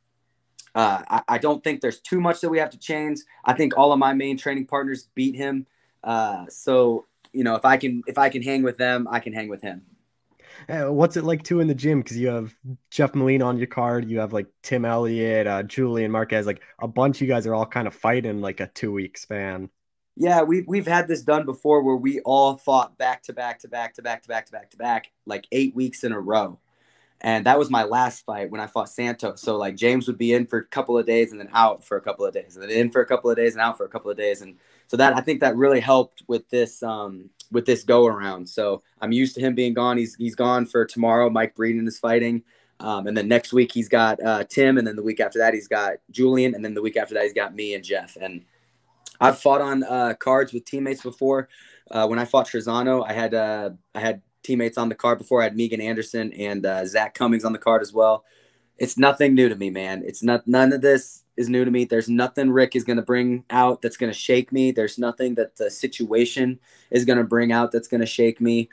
[0.74, 3.20] uh, I, I, don't think there's too much that we have to change.
[3.44, 5.66] I think all of my main training partners beat him.
[6.02, 9.32] Uh, so you know if I can if I can hang with them, I can
[9.32, 9.82] hang with him.
[10.68, 12.00] Uh, what's it like too in the gym?
[12.00, 12.54] Because you have
[12.90, 16.88] Jeff Molina on your card, you have like Tim Elliott, uh, Julian Marquez, like a
[16.88, 17.20] bunch.
[17.20, 19.70] You guys are all kind of fighting like a two week span.
[20.16, 23.68] Yeah, we've we've had this done before where we all fought back to back to
[23.68, 26.58] back to back to back to back to back like eight weeks in a row.
[27.20, 29.40] And that was my last fight when I fought Santos.
[29.40, 31.96] So like James would be in for a couple of days and then out for
[31.96, 33.86] a couple of days, and then in for a couple of days and out for
[33.86, 34.42] a couple of days.
[34.42, 38.48] And so that I think that really helped with this um, with this go around.
[38.48, 39.96] So I'm used to him being gone.
[39.96, 41.28] He's he's gone for tomorrow.
[41.28, 42.44] Mike Breeden is fighting.
[42.80, 45.54] Um, and then next week he's got uh, Tim, and then the week after that
[45.54, 48.16] he's got Julian, and then the week after that he's got me and Jeff.
[48.20, 48.44] And
[49.20, 51.48] I've fought on uh, cards with teammates before.
[51.90, 55.40] Uh, when I fought Trizano, I had uh, I had teammates on the card before.
[55.40, 58.24] I had Megan Anderson and uh, Zak Cummings on the card as well.
[58.78, 60.02] It's nothing new to me, man.
[60.04, 61.84] It's not none of this is new to me.
[61.84, 64.72] There's nothing Rick is going to bring out that's going to shake me.
[64.72, 68.68] There's nothing that the situation is going to bring out that's going to shake me.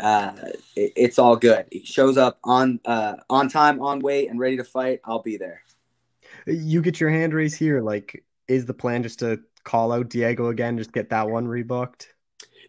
[0.00, 0.32] Uh,
[0.76, 1.66] it, it's all good.
[1.70, 5.00] He shows up on uh, on time, on weight, and ready to fight.
[5.04, 5.62] I'll be there.
[6.46, 7.80] You get your hand raised here.
[7.80, 12.06] Like, is the plan just to call out Diego again, just get that one rebooked?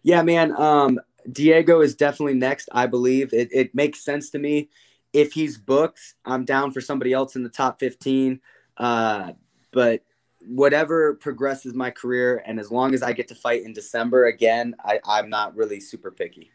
[0.02, 0.54] Yeah, man.
[0.60, 1.00] Um,
[1.32, 2.68] Diego is definitely next.
[2.72, 3.48] I believe it.
[3.52, 4.68] It makes sense to me.
[5.14, 8.40] If he's booked, I'm down for somebody else in the top 15.
[8.76, 9.32] Uh,
[9.72, 10.02] but
[10.46, 14.74] whatever progresses my career, and as long as I get to fight in December again,
[14.84, 16.50] I, I'm not really super picky.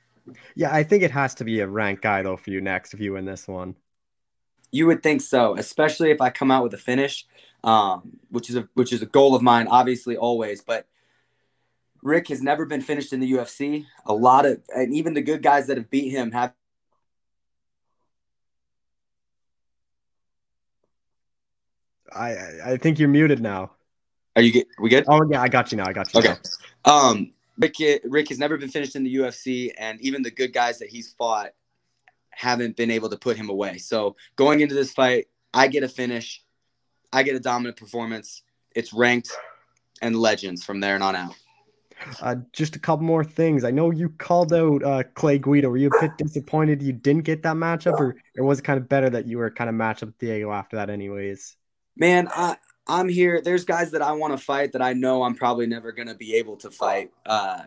[0.55, 2.99] Yeah, I think it has to be a ranked guy though for you next if
[2.99, 3.75] you win this one.
[4.71, 7.25] You would think so, especially if I come out with a finish,
[7.65, 10.61] um, which is a which is a goal of mine, obviously always.
[10.61, 10.87] But
[12.01, 13.85] Rick has never been finished in the UFC.
[14.05, 16.53] A lot of and even the good guys that have beat him have
[22.15, 23.71] I I think you're muted now.
[24.35, 25.05] Are you get we good?
[25.07, 25.87] Oh yeah, I got you now.
[25.87, 26.19] I got you.
[26.19, 26.35] Okay.
[26.85, 27.09] Now.
[27.09, 30.77] Um Rick Rick has never been finished in the UFC and even the good guys
[30.79, 31.53] that he's fought
[32.29, 33.77] haven't been able to put him away.
[33.79, 36.44] So going into this fight, I get a finish.
[37.15, 38.43] I get a dominant performance.
[38.75, 39.31] It's ranked
[40.01, 41.35] and legends from there and on out.
[42.21, 43.63] Uh, just a couple more things.
[43.63, 45.69] I know you called out uh, Clay Guida.
[45.69, 48.77] Were you a bit disappointed you didn't get that matchup, or, or was it kind
[48.77, 51.55] of better that you were kind of matched up with Diego after that, anyways?
[51.95, 53.41] Man, I I'm here.
[53.41, 56.35] There's guys that I want to fight that I know I'm probably never gonna be
[56.35, 57.11] able to fight.
[57.25, 57.63] Uh,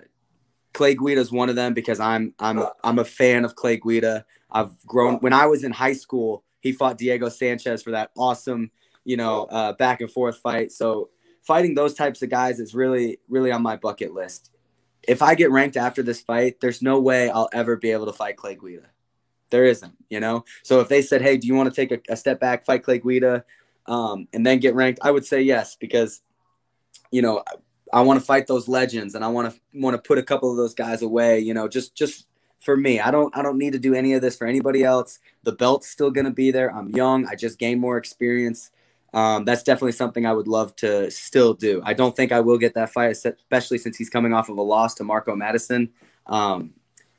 [0.74, 4.26] Clay Guida is one of them because I'm I'm I'm a fan of Clay Guida.
[4.50, 6.44] I've grown when I was in high school.
[6.60, 8.70] He fought Diego Sanchez for that awesome,
[9.08, 10.70] you know, uh, back and forth fight.
[10.70, 11.08] So
[11.40, 14.50] fighting those types of guys is really really on my bucket list.
[15.08, 18.12] If I get ranked after this fight, there's no way I'll ever be able to
[18.12, 18.90] fight Clay Guida.
[19.48, 20.44] There isn't, you know.
[20.62, 22.84] So if they said, "Hey, do you want to take a, a step back, fight
[22.84, 23.44] Clay Guida,
[23.86, 26.20] um, and then get ranked?" I would say yes because,
[27.10, 27.42] you know,
[27.90, 30.50] I want to fight those legends and I want to want to put a couple
[30.50, 31.38] of those guys away.
[31.38, 32.26] You know, just just
[32.60, 33.00] for me.
[33.00, 35.18] I don't I don't need to do any of this for anybody else.
[35.44, 36.70] The belt's still gonna be there.
[36.74, 37.26] I'm young.
[37.26, 38.70] I just gained more experience.
[39.14, 41.80] Um, that's definitely something I would love to still do.
[41.84, 44.62] I don't think I will get that fight, especially since he's coming off of a
[44.62, 45.34] loss to Mark O.
[45.34, 45.88] Madsen.
[46.26, 46.74] Um,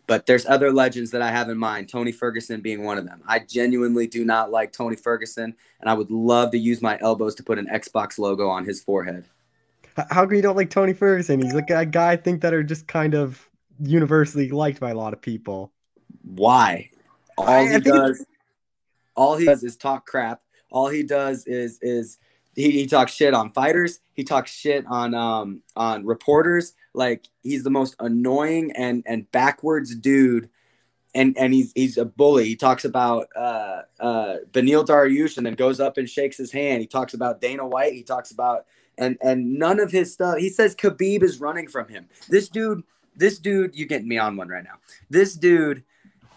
[0.06, 3.22] but there's other legends that I have in mind, Tony Ferguson being one of them.
[3.28, 7.36] I genuinely do not like Tony Ferguson, and I would love to use my elbows
[7.36, 9.26] to put an Xbox logo on his forehead.
[10.10, 11.42] How come you don't like Tony Ferguson?
[11.42, 13.48] He's like a guy I think that are just kind of
[13.80, 15.72] universally liked by a lot of people.
[16.24, 16.90] Why?
[17.38, 18.26] All I, he I does,
[19.16, 20.42] all he does is talk crap.
[20.72, 22.18] All he does is is
[22.56, 24.00] he, he talks shit on fighters.
[24.14, 26.74] He talks shit on um on reporters.
[26.94, 30.50] Like he's the most annoying and and backwards dude.
[31.16, 32.46] And and he's he's a bully.
[32.46, 36.82] He talks about uh uh Beneil Dariush and then goes up and shakes his hand.
[36.82, 37.94] He talks about Dana White.
[37.94, 38.66] He talks about
[38.98, 40.38] and and none of his stuff.
[40.38, 42.08] He says Khabib is running from him.
[42.28, 42.84] This dude,
[43.16, 44.76] this dude, you're getting me on one right now.
[45.10, 45.84] This dude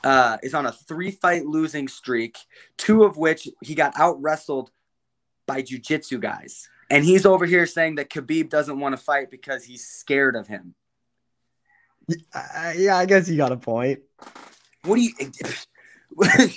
[0.05, 2.39] uh, is on a three fight losing streak,
[2.77, 4.71] two of which he got out wrestled
[5.47, 6.69] by jujitsu guys.
[6.91, 10.47] And he's over here saying that Khabib doesn't want to fight because he's scared of
[10.47, 10.75] him.
[12.77, 14.01] Yeah, I guess you got a point.
[14.85, 15.13] What do you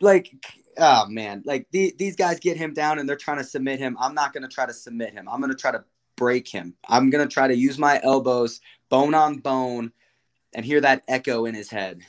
[0.00, 0.34] like?
[0.78, 3.96] oh man, like the, these guys get him down and they're trying to submit him.
[4.00, 5.28] I'm not going to try to submit him.
[5.28, 5.84] I'm going to try to
[6.16, 6.74] break him.
[6.88, 9.92] I'm going to try to use my elbows, bone on bone,
[10.54, 12.02] and hear that echo in his head.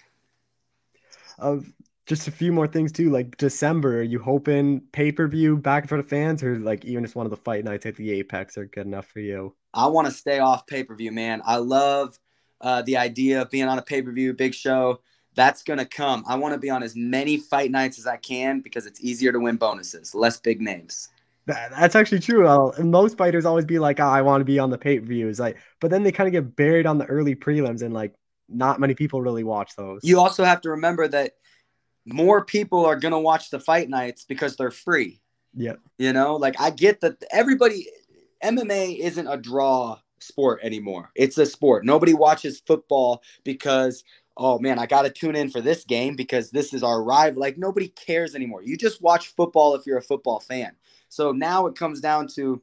[1.40, 1.72] Of
[2.06, 4.00] just a few more things too, like December.
[4.00, 7.16] Are you hoping pay per view back in front of fans, or like even just
[7.16, 9.56] one of the fight nights at the Apex are good enough for you?
[9.74, 11.42] I want to stay off pay per view, man.
[11.46, 12.18] I love
[12.62, 15.02] uh, the idea of being on a pay per view, big show
[15.36, 16.24] that's going to come.
[16.28, 19.32] I want to be on as many fight nights as I can because it's easier
[19.32, 21.10] to win bonuses, less big names.
[21.46, 22.46] That's actually true.
[22.46, 25.06] I'll, most fighters always be like, oh, I want to be on the pay per
[25.06, 25.40] views.
[25.40, 28.14] Like, but then they kind of get buried on the early prelims, and like,
[28.50, 30.02] not many people really watch those.
[30.04, 31.34] You also have to remember that
[32.06, 35.22] more people are going to watch the fight nights because they're free.
[35.54, 35.76] Yeah.
[35.98, 37.88] You know, like I get that everybody,
[38.44, 41.12] MMA isn't a draw sport anymore.
[41.16, 41.86] It's a sport.
[41.86, 44.04] Nobody watches football because
[44.40, 47.42] oh man, I got to tune in for this game because this is our rival.
[47.42, 48.64] Like nobody cares anymore.
[48.64, 50.72] You just watch football if you're a football fan.
[51.10, 52.62] So now it comes down to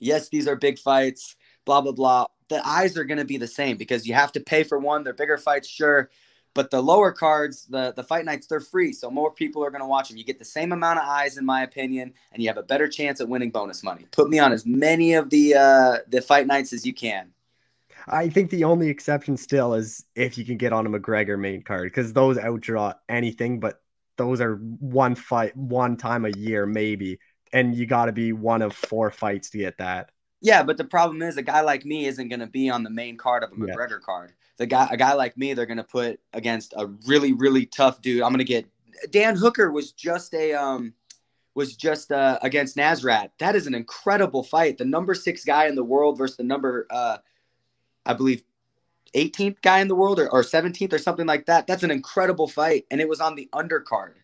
[0.00, 2.26] yes, these are big fights, blah, blah, blah.
[2.48, 5.04] The eyes are going to be the same because you have to pay for one.
[5.04, 6.10] They're bigger fights, sure.
[6.54, 8.92] But the lower cards, the, the fight nights, they're free.
[8.92, 10.16] So more people are going to watch them.
[10.16, 12.88] You get the same amount of eyes, in my opinion, and you have a better
[12.88, 14.06] chance at winning bonus money.
[14.10, 17.32] Put me on as many of the uh, the fight nights as you can.
[18.08, 21.62] I think the only exception still is if you can get on a McGregor main
[21.62, 23.82] card because those outdraw anything, but
[24.16, 27.18] those are one fight, one time a year, maybe
[27.52, 30.10] and you got to be one of four fights to get that.
[30.40, 32.90] Yeah, but the problem is a guy like me isn't going to be on the
[32.90, 33.74] main card of a Yeah.
[33.74, 34.32] McGregor card.
[34.56, 38.02] The guy, a guy like me, they're going to put against a really, really tough
[38.02, 38.22] dude.
[38.22, 38.66] I'm going to get
[39.10, 40.94] Dan Hooker was just a um
[41.54, 43.30] was just uh, against Nasrat.
[43.38, 44.78] That is an incredible fight.
[44.78, 47.18] The number six guy in the world versus the number uh,
[48.06, 48.44] I believe
[49.14, 51.66] 18th guy in the world or, or 17th or something like that.
[51.66, 54.14] That's an incredible fight, and it was on the undercard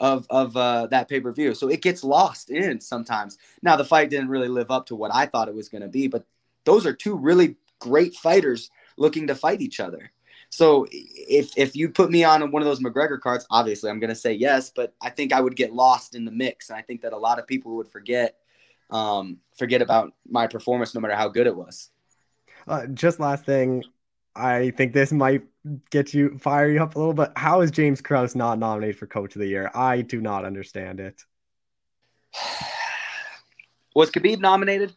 [0.00, 1.54] of of uh, that pay per view.
[1.54, 3.38] So it gets lost in sometimes.
[3.62, 5.88] Now the fight didn't really live up to what I thought it was going to
[5.88, 6.24] be, but
[6.64, 10.10] those are two really great fighters looking to fight each other.
[10.50, 14.10] So if if you put me on one of those McGregor cards, obviously I'm going
[14.10, 16.82] to say yes, but I think I would get lost in the mix, and I
[16.82, 18.36] think that a lot of people would forget
[18.90, 21.90] um, forget about my performance, no matter how good it was.
[22.68, 23.82] Uh, just last thing,
[24.36, 25.42] I think this might
[25.90, 27.30] get you fire you up a little, bit.
[27.36, 29.70] how is James Krause not nominated for Coach of the Year?
[29.74, 31.22] I do not understand it.
[33.94, 34.92] Was Khabib nominated?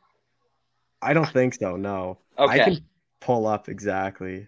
[1.01, 1.75] I don't think so.
[1.75, 2.61] No, Okay.
[2.61, 2.77] I can
[3.19, 4.47] pull up exactly.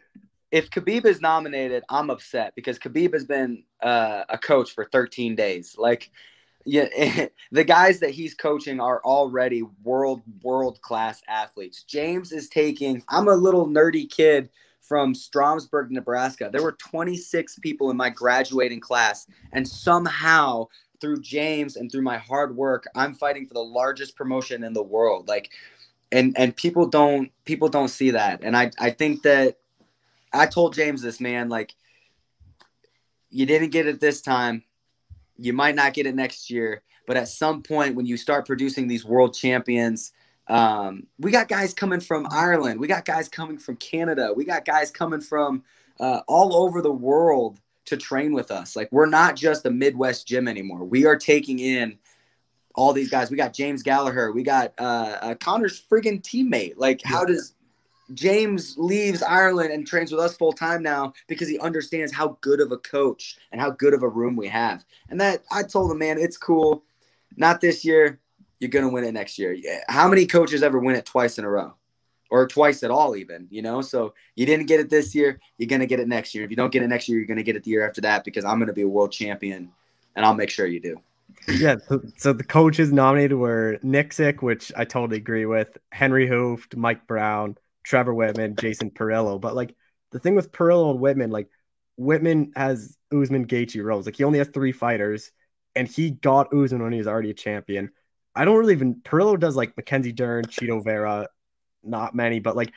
[0.51, 5.35] if Khabib is nominated, I'm upset because Khabib has been uh, a coach for 13
[5.35, 5.75] days.
[5.77, 6.09] Like,
[6.65, 6.87] yeah,
[7.51, 11.83] the guys that he's coaching are already world world class athletes.
[11.83, 13.03] James is taking.
[13.07, 14.49] I'm a little nerdy kid
[14.89, 16.49] from Stromsburg, Nebraska.
[16.51, 20.67] There were 26 people in my graduating class, and somehow
[20.99, 24.83] through James and through my hard work, I'm fighting for the largest promotion in the
[24.83, 25.27] world.
[25.27, 25.51] Like,
[26.11, 29.59] and and people don't people don't see that, and I I think that
[30.33, 31.75] I told James this, man, like
[33.29, 34.63] you didn't get it this time.
[35.37, 38.87] You might not get it next year, but at some point when you start producing
[38.87, 40.13] these world champions,
[40.49, 44.65] um, we got guys coming from Ireland, we got guys coming from Canada, we got
[44.65, 45.63] guys coming from
[45.99, 48.75] uh, all over the world to train with us.
[48.75, 50.83] Like we're not just a Midwest gym anymore.
[50.83, 51.97] We are taking in
[52.75, 53.31] all these guys.
[53.31, 56.73] We got James Gallagher, we got uh, uh, Conor's friggin' teammate.
[56.77, 57.53] Like, how does
[58.13, 62.59] James leaves Ireland and trains with us full time now because he understands how good
[62.59, 64.83] of a coach and how good of a room we have.
[65.09, 66.83] And that I told him, man, it's cool.
[67.37, 68.19] Not this year.
[68.59, 69.57] You're gonna win it next year.
[69.87, 71.75] How many coaches ever win it twice in a row,
[72.29, 73.47] or twice at all, even?
[73.49, 73.81] You know.
[73.81, 75.39] So you didn't get it this year.
[75.57, 76.43] You're gonna get it next year.
[76.43, 78.23] If you don't get it next year, you're gonna get it the year after that
[78.23, 79.71] because I'm gonna be a world champion,
[80.15, 81.01] and I'll make sure you do.
[81.47, 86.75] Yeah, so, so the coaches nominated were Nicksick, which I totally agree with, Henry Hooft,
[86.75, 89.39] Mike Brown, Trevor Wittman, Jason Parillo.
[89.39, 89.75] But like
[90.11, 91.47] the thing with Parillo and Wittman, like
[91.99, 94.05] Wittman has Usman, Gaethje, Rose.
[94.05, 95.31] Like he only has three fighters,
[95.75, 97.91] and he got Usman when he was already a champion.
[98.35, 101.27] I don't really even Parillo does like Mackenzie Dern, Chito Vera,
[101.83, 102.71] not many, but like,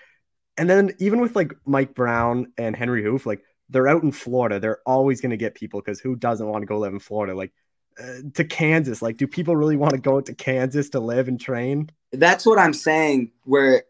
[0.57, 4.61] and then even with like Mike Brown and Henry Hooft, like they're out in Florida,
[4.61, 7.35] they're always gonna get people because who doesn't want to go live in Florida?
[7.35, 7.53] Like
[7.99, 11.41] uh, to Kansas, like do people really want to go to Kansas to live and
[11.41, 11.91] train?
[12.13, 13.31] That's what I'm saying.
[13.45, 13.85] Where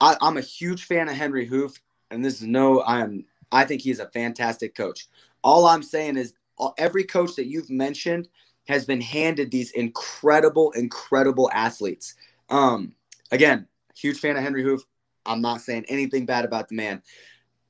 [0.00, 3.24] I, I'm a huge fan of Henry Hooft, and this is no, I'm.
[3.50, 5.08] I think he's a fantastic coach.
[5.42, 8.28] All I'm saying is, all, every coach that you've mentioned
[8.68, 12.14] has been handed these incredible, incredible athletes.
[12.50, 12.94] Um,
[13.32, 14.84] again, huge fan of Henry Hooft.
[15.26, 17.02] I'm not saying anything bad about the man.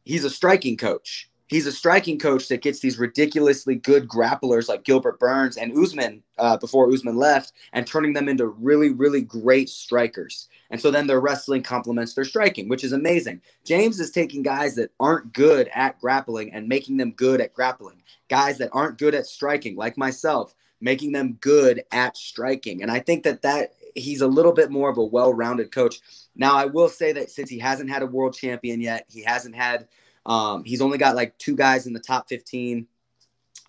[0.05, 1.31] He's a striking coach.
[1.47, 6.23] He's a striking coach that gets these ridiculously good grapplers like Gilbert Burns and Usman
[6.37, 10.49] uh, before Usman left, and turning them into really, really great strikers.
[10.71, 13.41] And so then their wrestling complements their striking, which is amazing.
[13.65, 18.03] James is taking guys that aren't good at grappling and making them good at grappling.
[18.29, 22.83] Guys that aren't good at striking, like myself, making them good at striking.
[22.83, 26.01] And I think that that he's a little bit more of a well-rounded coach.
[26.37, 29.57] Now, I will say that since he hasn't had a world champion yet, he hasn't
[29.57, 29.89] had
[30.27, 32.87] um, he's only got like two guys in the top 15.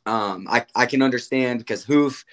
[0.05, 2.25] Um, I, I can understand because Hooft,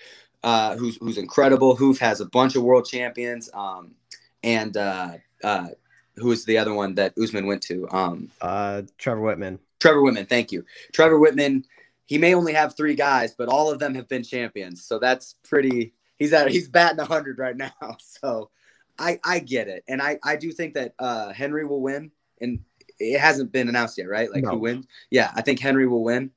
[0.42, 1.76] uh, who's who's incredible.
[1.76, 3.48] Hooft has a bunch of world champions.
[3.54, 3.94] Um,
[4.42, 5.12] and uh,
[5.44, 5.68] uh,
[6.16, 7.88] who is the other one that Usman went to?
[7.90, 9.58] Um, Uh, Trevor Wittman.
[9.78, 10.28] Trevor Wittman.
[10.28, 11.64] Thank you, Trevor Wittman.
[12.06, 14.84] He may only have three guys, but all of them have been champions.
[14.84, 15.92] So that's pretty.
[16.18, 17.72] He's at he's batting hundred right now.
[18.00, 18.50] So
[18.98, 22.60] I I get it, and I I do think that uh, Henry will win, and
[22.98, 24.30] it hasn't been announced yet, right?
[24.30, 24.50] Like No.
[24.52, 24.86] who wins?
[25.10, 26.30] Yeah, I think Henry will win.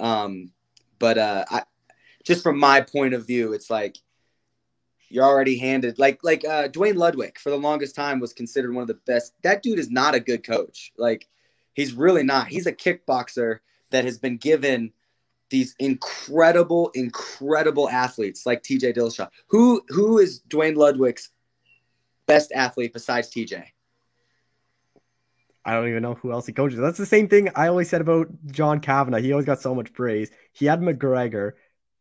[0.00, 0.50] Um,
[0.98, 1.62] but uh, I
[2.24, 3.96] just from my point of view, it's like
[5.08, 8.82] you're already handed like like uh, Duane Ludwig for the longest time was considered one
[8.82, 9.34] of the best.
[9.42, 10.92] That dude is not a good coach.
[10.96, 11.28] Like
[11.74, 12.48] he's really not.
[12.48, 13.58] He's a kickboxer
[13.90, 14.92] that has been given
[15.50, 19.28] these incredible, incredible athletes like TJ Dillashaw.
[19.48, 21.30] Who who is Duane Ludwig's
[22.26, 23.64] best athlete besides TJ?
[25.64, 26.78] I don't even know who else he coaches.
[26.78, 29.20] That's the same thing I always said about John Kavanagh.
[29.20, 30.30] He always got so much praise.
[30.52, 31.52] He had McGregor,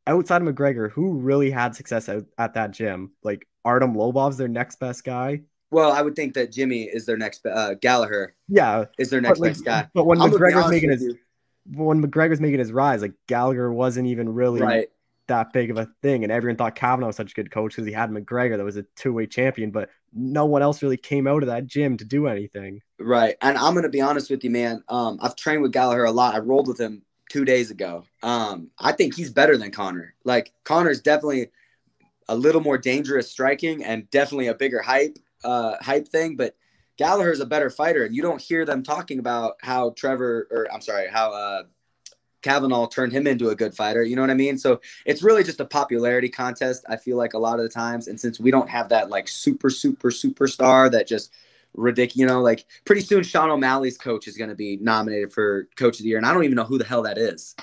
[0.08, 3.12] outside of McGregor, who really had success at, at that gym?
[3.22, 5.42] Like Artem Lobov's their next best guy.
[5.72, 8.34] Well, I would think that Jimmy is their next uh, Gallagher.
[8.48, 9.88] Yeah, is their next like, best guy.
[9.94, 11.16] But when I'm McGregor's making his
[11.66, 11.78] you.
[11.78, 14.88] McGregor was making his rise, like Gallagher wasn't even really right.
[15.28, 17.86] that big of a thing, and everyone thought Kavanagh was such a good coach because
[17.86, 21.28] he had McGregor that was a two way champion, but no one else really came
[21.28, 22.82] out of that gym to do anything.
[23.00, 24.84] Right, and I'm gonna be honest with you, man.
[24.90, 26.36] Um, I've trained with Gallagher a lot.
[26.36, 28.04] I rolled with him two days ago.
[28.24, 30.16] Um, I think he's better than Conor.
[30.26, 31.50] Like Conor's definitely
[32.28, 36.56] a little more dangerous striking and definitely a bigger hype uh, hype thing, but
[37.00, 40.82] Gallagher's a better fighter, and you don't hear them talking about how Trevor or I'm
[40.82, 41.64] sorry, how uh,
[42.42, 44.04] Kavanagh turned him into a good fighter.
[44.04, 44.58] You know what I mean?
[44.58, 46.84] So it's really just a popularity contest.
[46.90, 49.30] I feel like a lot of the times, and since we don't have that like
[49.30, 51.32] super super superstar that just
[51.74, 52.20] ridiculous.
[52.20, 56.00] You know, like pretty soon Sean O'Malley's coach is going to be nominated for coach
[56.00, 57.56] of the year, and I don't even know who the hell that is.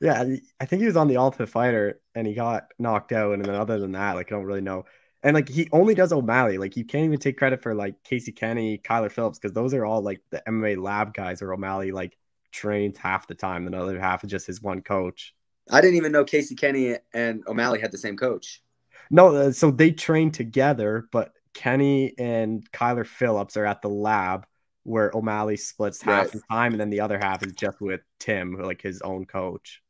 [0.00, 3.44] Yeah, I think he was on the Ultimate Fighter and he got knocked out, and
[3.44, 4.84] then other than that, like I don't really know.
[5.22, 6.58] And like he only does O'Malley.
[6.58, 9.84] Like you can't even take credit for like Casey Kenny, Kyler Phillips, because those are
[9.84, 12.16] all like the MMA lab guys or O'Malley like
[12.52, 13.64] trains half the time.
[13.64, 15.34] The other half is just his one coach.
[15.70, 18.62] I didn't even know Casey Kenny and O'Malley had the same coach.
[19.10, 24.46] No, uh, so they train together, but Kenny and Kyler Phillips are at the lab
[24.84, 26.32] where O'Malley splits half right.
[26.32, 29.82] the time, and then the other half is just with Tim, like his own coach.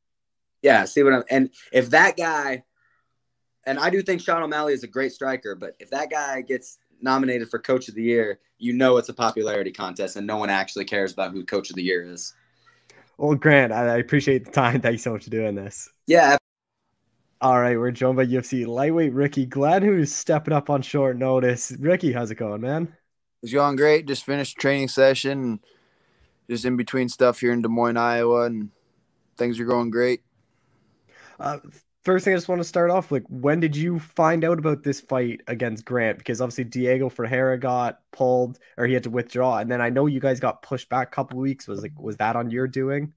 [0.63, 2.65] Yeah, see what I'm and if that guy
[3.69, 6.79] and I do think Sean O'Malley is a great striker, but if that guy gets
[7.01, 10.51] nominated for coach of the year, you know it's a popularity contest and no one
[10.51, 12.35] actually cares about who coach of the year is.
[13.17, 14.81] Well, Grant, I appreciate the time.
[14.81, 15.91] Thank you so much for doing this.
[16.07, 16.37] Yeah,
[17.41, 21.71] all right, we're joined by UFC lightweight Ricky Glenn, who's stepping up on short notice.
[21.79, 22.93] Ricky, how's it going, man?
[23.45, 24.09] It's going great.
[24.09, 25.61] Just finished training session,
[26.51, 28.71] just in between stuff here in Des Moines, Iowa, and
[29.37, 30.23] things are going great.
[31.39, 31.59] Uh,
[32.09, 34.83] first thing I just want to start off like, when did you find out about
[34.83, 36.17] this fight against Grant?
[36.17, 40.07] Because obviously Diego Ferreira got pulled, or he had to withdraw, and then I know
[40.07, 41.69] you guys got pushed back a couple weeks.
[41.69, 43.13] Was like, was that on your doing?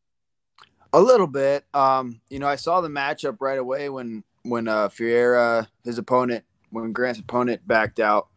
[0.92, 1.64] A little bit.
[1.74, 6.44] Um, you know, I saw the matchup right away when when uh Ferreira, his opponent,
[6.72, 8.28] when Grant's opponent backed out,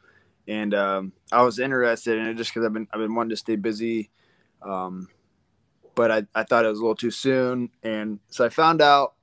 [0.47, 3.37] and um, I was interested in it just because I've been I've been wanting to
[3.37, 4.09] stay busy,
[4.63, 5.09] um,
[5.97, 9.15] but I I thought it was a little too soon, and so I found out.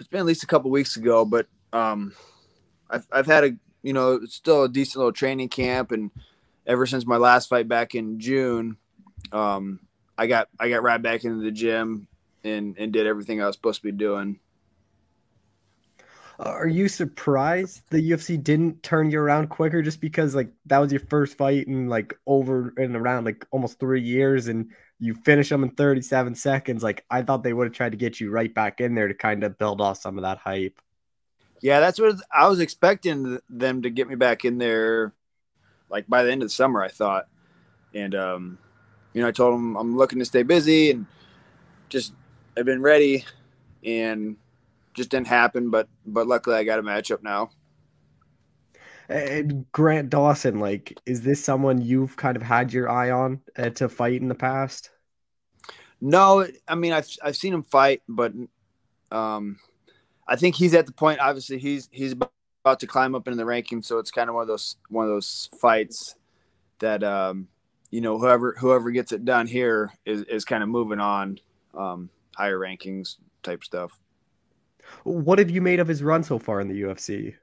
[0.00, 2.12] It's been at least a couple weeks ago, but um,
[2.88, 3.50] I've I've had a
[3.82, 6.10] you know still a decent little training camp, and
[6.66, 8.78] ever since my last fight back in June,
[9.30, 9.80] um,
[10.16, 12.08] I got I got right back into the gym
[12.42, 14.40] and and did everything I was supposed to be doing.
[16.38, 20.90] Are you surprised the UFC didn't turn you around quicker just because like that was
[20.90, 24.70] your first fight in like over and around like almost three years and
[25.00, 26.82] you finish them in 37 seconds?
[26.82, 29.14] Like I thought they would have tried to get you right back in there to
[29.14, 30.80] kind of build off some of that hype.
[31.62, 35.12] Yeah, that's what I was expecting them to get me back in there
[35.90, 37.28] like by the end of the summer, I thought.
[37.94, 38.58] And um
[39.12, 41.06] you know, I told them I'm looking to stay busy and
[41.88, 42.12] just
[42.56, 43.24] I've been ready
[43.84, 44.36] and
[44.94, 45.70] just didn't happen.
[45.70, 47.50] But but luckily I got a matchup now.
[49.10, 53.70] And Grant Dawson, like, is this someone you've kind of had your eye on uh,
[53.70, 54.90] to fight in the past?
[56.00, 58.32] No, I mean I've I've seen him fight, but
[59.10, 59.58] um,
[60.28, 61.18] I think he's at the point.
[61.18, 64.42] Obviously, he's he's about to climb up in the rankings, so it's kind of one
[64.42, 66.14] of those one of those fights
[66.78, 67.48] that um,
[67.90, 71.40] you know whoever whoever gets it done here is is kind of moving on
[71.74, 73.98] um, higher rankings type stuff.
[75.02, 77.34] What have you made of his run so far in the UFC?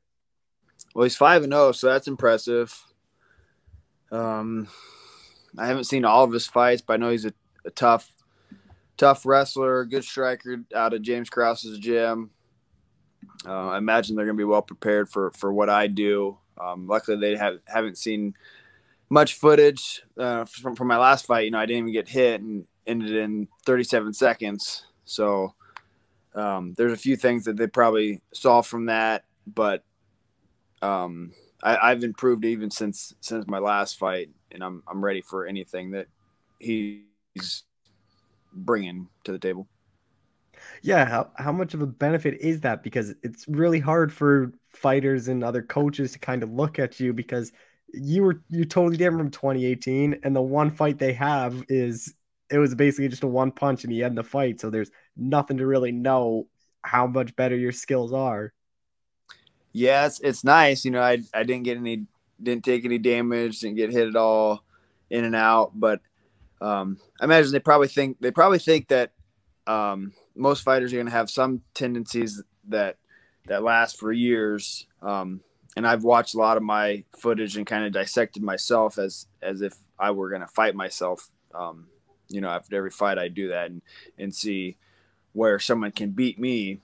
[0.93, 2.83] Well, he's five and zero, oh, so that's impressive.
[4.11, 4.67] Um,
[5.57, 7.33] I haven't seen all of his fights, but I know he's a,
[7.65, 8.11] a tough,
[8.95, 12.31] tough wrestler, good striker out of James Krause's gym.
[13.45, 16.37] Uh, I imagine they're going to be well prepared for for what I do.
[16.59, 18.33] Um, luckily, they have haven't seen
[19.09, 21.45] much footage uh, from from my last fight.
[21.45, 24.85] You know, I didn't even get hit and ended in 37 seconds.
[25.05, 25.53] So
[26.33, 29.83] um, there's a few things that they probably saw from that, but
[30.81, 35.45] um, I, have improved even since since my last fight, and I'm I'm ready for
[35.45, 36.07] anything that
[36.59, 37.63] he's
[38.53, 39.67] bringing to the table.
[40.81, 42.83] Yeah, how, how much of a benefit is that?
[42.83, 47.13] Because it's really hard for fighters and other coaches to kind of look at you
[47.13, 47.51] because
[47.93, 52.13] you were you totally different from 2018 and the one fight they have is
[52.51, 55.57] it was basically just a one punch and he end the fight so there's nothing
[55.57, 56.47] to really know
[56.81, 58.53] how much better your skills are
[59.77, 62.05] yeah it's, it's nice you know I, I didn't get any
[62.41, 64.63] didn't take any damage didn't get hit at all
[65.09, 66.01] in and out but
[66.59, 69.11] um, i imagine they probably think they probably think that
[69.67, 72.97] um, most fighters are going to have some tendencies that
[73.47, 74.85] that last for years.
[75.01, 75.41] Um,
[75.75, 79.61] and I've watched a lot of my footage and kind of dissected myself as as
[79.61, 81.29] if I were going to fight myself.
[81.53, 81.87] Um,
[82.29, 83.81] you know, after every fight, I do that and
[84.17, 84.77] and see
[85.33, 86.81] where someone can beat me.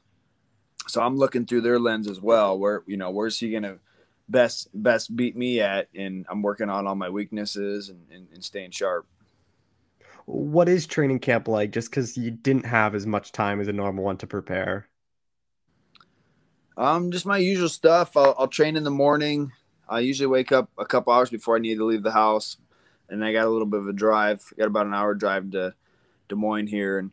[0.87, 2.57] So I'm looking through their lens as well.
[2.57, 3.79] Where you know, where's he going to
[4.29, 5.89] best best beat me at?
[5.95, 9.05] And I'm working on all my weaknesses and, and, and staying sharp.
[10.25, 11.71] What is training camp like?
[11.71, 14.87] Just because you didn't have as much time as a normal one to prepare.
[16.77, 18.17] Um, just my usual stuff.
[18.17, 19.51] I'll, I'll train in the morning.
[19.87, 22.57] I usually wake up a couple hours before I need to leave the house,
[23.09, 24.43] and I got a little bit of a drive.
[24.51, 25.75] I got about an hour drive to
[26.29, 27.11] Des Moines here, and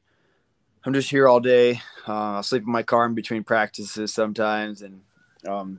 [0.85, 1.83] I'm just here all day.
[2.11, 5.03] Uh, I'll sleep in my car in between practices sometimes, and
[5.47, 5.79] um,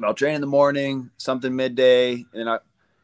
[0.00, 2.58] I'll train in the morning, something midday, and then I,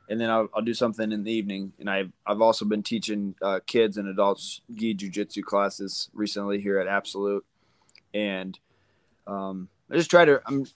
[0.09, 1.73] and then I'll, I'll do something in the evening.
[1.81, 6.79] And I've I've also been teaching uh, kids and adults gi jujitsu classes recently here
[6.79, 7.45] at Absolute,
[8.15, 8.57] and
[9.27, 10.67] um, I just try to I'm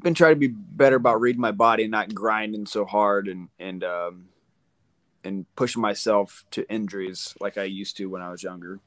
[0.00, 3.48] been trying to be better about reading my body and not grinding so hard and
[3.58, 4.26] and um,
[5.24, 8.78] and pushing myself to injuries like I used to when I was younger.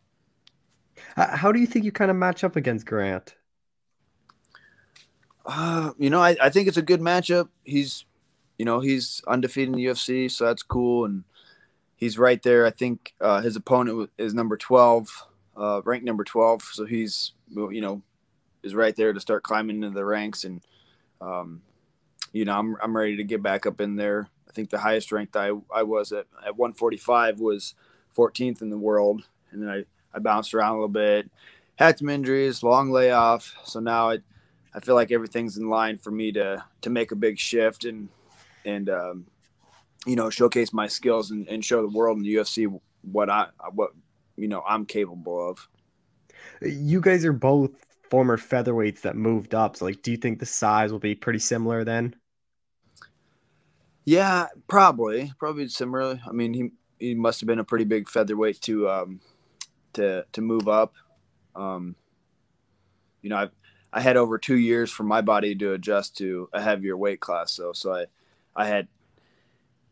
[1.16, 3.36] How do you think you kind of match up against Grant?
[5.45, 7.49] Uh, you know, I, I think it's a good matchup.
[7.64, 8.06] He's,
[8.58, 11.24] you know, he's undefeated in the UFC, so that's cool, and
[11.95, 12.66] he's right there.
[12.66, 15.10] I think uh, his opponent is number twelve,
[15.58, 18.04] uh, ranked number twelve, so he's, you know,
[18.64, 20.43] is right there to start climbing into the ranks.
[20.43, 20.62] And,
[21.20, 21.62] um,
[22.32, 24.30] you know, I'm, I'm ready to get back up in there.
[24.47, 27.76] I think the highest ranked I, I was at, at 145 was
[28.16, 29.24] 14th in the world.
[29.52, 31.30] And then I, I bounced around a little bit,
[31.76, 33.55] had some injuries, long layoff.
[33.66, 34.20] So now I,
[34.74, 38.09] I feel like everything's in line for me to, to make a big shift and,
[38.66, 39.26] and, um,
[40.05, 43.47] you know, showcase my skills and, and show the world and the UFC what I,
[43.74, 43.91] what,
[44.36, 45.68] you know, I'm capable of.
[46.62, 47.72] You guys are both
[48.09, 49.78] former featherweights that moved up.
[49.78, 52.16] So, like, do you think the size will be pretty similar then?
[54.05, 56.20] Yeah, probably, probably similar.
[56.28, 59.22] I mean, he he must have been a pretty big featherweight to um
[59.93, 60.93] to to move up.
[61.55, 61.95] Um,
[63.21, 63.49] you know, I
[63.93, 67.51] I had over two years for my body to adjust to a heavier weight class.
[67.51, 68.05] So so I
[68.55, 68.87] I had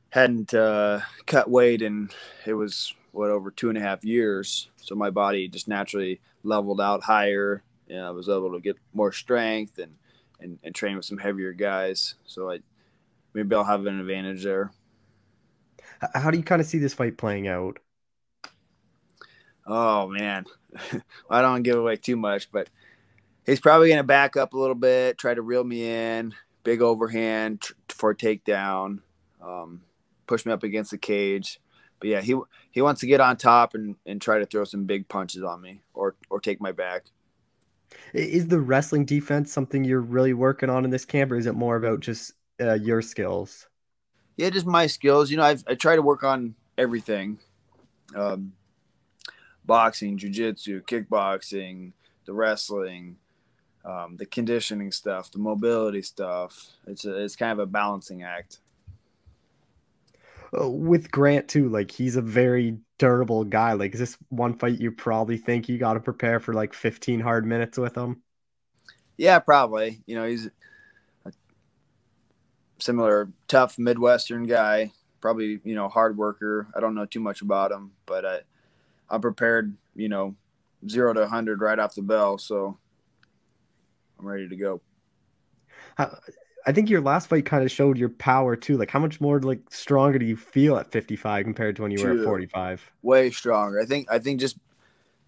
[0.09, 2.13] hadn't uh, cut weight and
[2.45, 4.69] it was what over two and a half years.
[4.77, 9.11] So my body just naturally leveled out higher and I was able to get more
[9.11, 9.95] strength and,
[10.39, 12.15] and, and train with some heavier guys.
[12.25, 12.59] So I
[13.33, 14.71] maybe I'll have an advantage there.
[16.13, 17.79] How do you kind of see this fight playing out?
[19.69, 20.45] Oh man,
[21.29, 22.69] I don't give away too much, but
[23.45, 26.81] he's probably going to back up a little bit, try to reel me in, big
[26.81, 29.01] overhand for a takedown,
[29.41, 29.81] um,
[30.25, 31.61] push me up against the cage.
[31.99, 32.35] But yeah, he
[32.71, 35.61] he wants to get on top and, and try to throw some big punches on
[35.61, 37.03] me or or take my back.
[38.13, 41.55] Is the wrestling defense something you're really working on in this camp, or is it
[41.55, 43.67] more about just uh, your skills?
[44.35, 45.29] Yeah, just my skills.
[45.29, 47.39] You know, I've, I try to work on everything
[48.15, 48.53] um,
[49.69, 51.91] boxing, jujitsu, kickboxing,
[52.25, 53.17] the wrestling,
[53.85, 56.71] um, the conditioning stuff, the mobility stuff.
[56.87, 58.57] It's, a, it's kind of a balancing act.
[60.59, 63.73] Uh, with Grant, too, like he's a very durable guy.
[63.73, 67.19] Like, is this one fight you probably think you got to prepare for like 15
[67.19, 68.23] hard minutes with him?
[69.17, 70.01] Yeah, probably.
[70.07, 70.47] You know, he's
[71.25, 71.31] a
[72.79, 74.91] similar tough Midwestern guy,
[75.21, 76.69] probably, you know, hard worker.
[76.75, 78.39] I don't know too much about him, but I,
[79.09, 80.35] I'm prepared, you know,
[80.87, 82.37] zero to 100 right off the bell.
[82.37, 82.77] So
[84.19, 84.81] I'm ready to go.
[86.65, 88.77] I think your last fight kind of showed your power too.
[88.77, 92.03] Like, how much more like stronger do you feel at 55 compared to when you
[92.03, 92.91] were at 45?
[93.01, 93.79] Way stronger.
[93.79, 94.11] I think.
[94.11, 94.57] I think just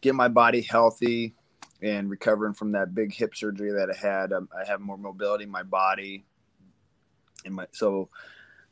[0.02, 1.34] get my body healthy
[1.82, 4.34] and recovering from that big hip surgery that I had.
[4.34, 6.26] Um, I have more mobility in my body,
[7.46, 8.10] and my so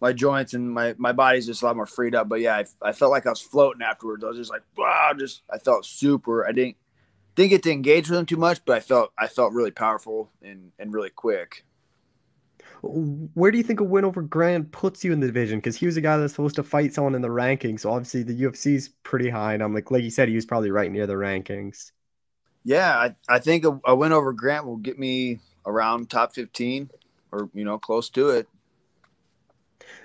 [0.01, 2.29] my joints and my my body's just a lot more freed up.
[2.29, 4.23] But yeah, I, I felt like I was floating afterwards.
[4.23, 6.47] I was just like, wow, just I felt super.
[6.47, 6.77] I didn't
[7.35, 10.31] didn't get to engage with them too much, but I felt I felt really powerful
[10.41, 11.65] and and really quick.
[12.81, 15.59] Where do you think a win over Grant puts you in the division?
[15.59, 17.81] Because he was a guy that's supposed to fight someone in the rankings.
[17.81, 20.71] So obviously the UFC's pretty high, and I'm like, like you said, he was probably
[20.71, 21.91] right near the rankings.
[22.63, 26.89] Yeah, I, I think a, a win over Grant will get me around top 15
[27.31, 28.47] or you know close to it.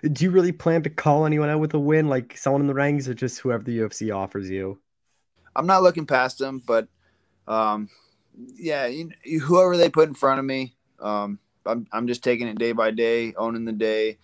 [0.03, 2.74] Do you really plan to call anyone out with a win, like someone in the
[2.74, 4.78] ranks, or just whoever the UFC offers you?
[5.57, 6.89] I'm not looking past them, but
[7.47, 7.89] um,
[8.57, 9.11] yeah, you,
[9.41, 12.91] whoever they put in front of me, um, I'm I'm just taking it day by
[12.91, 14.18] day, owning the day,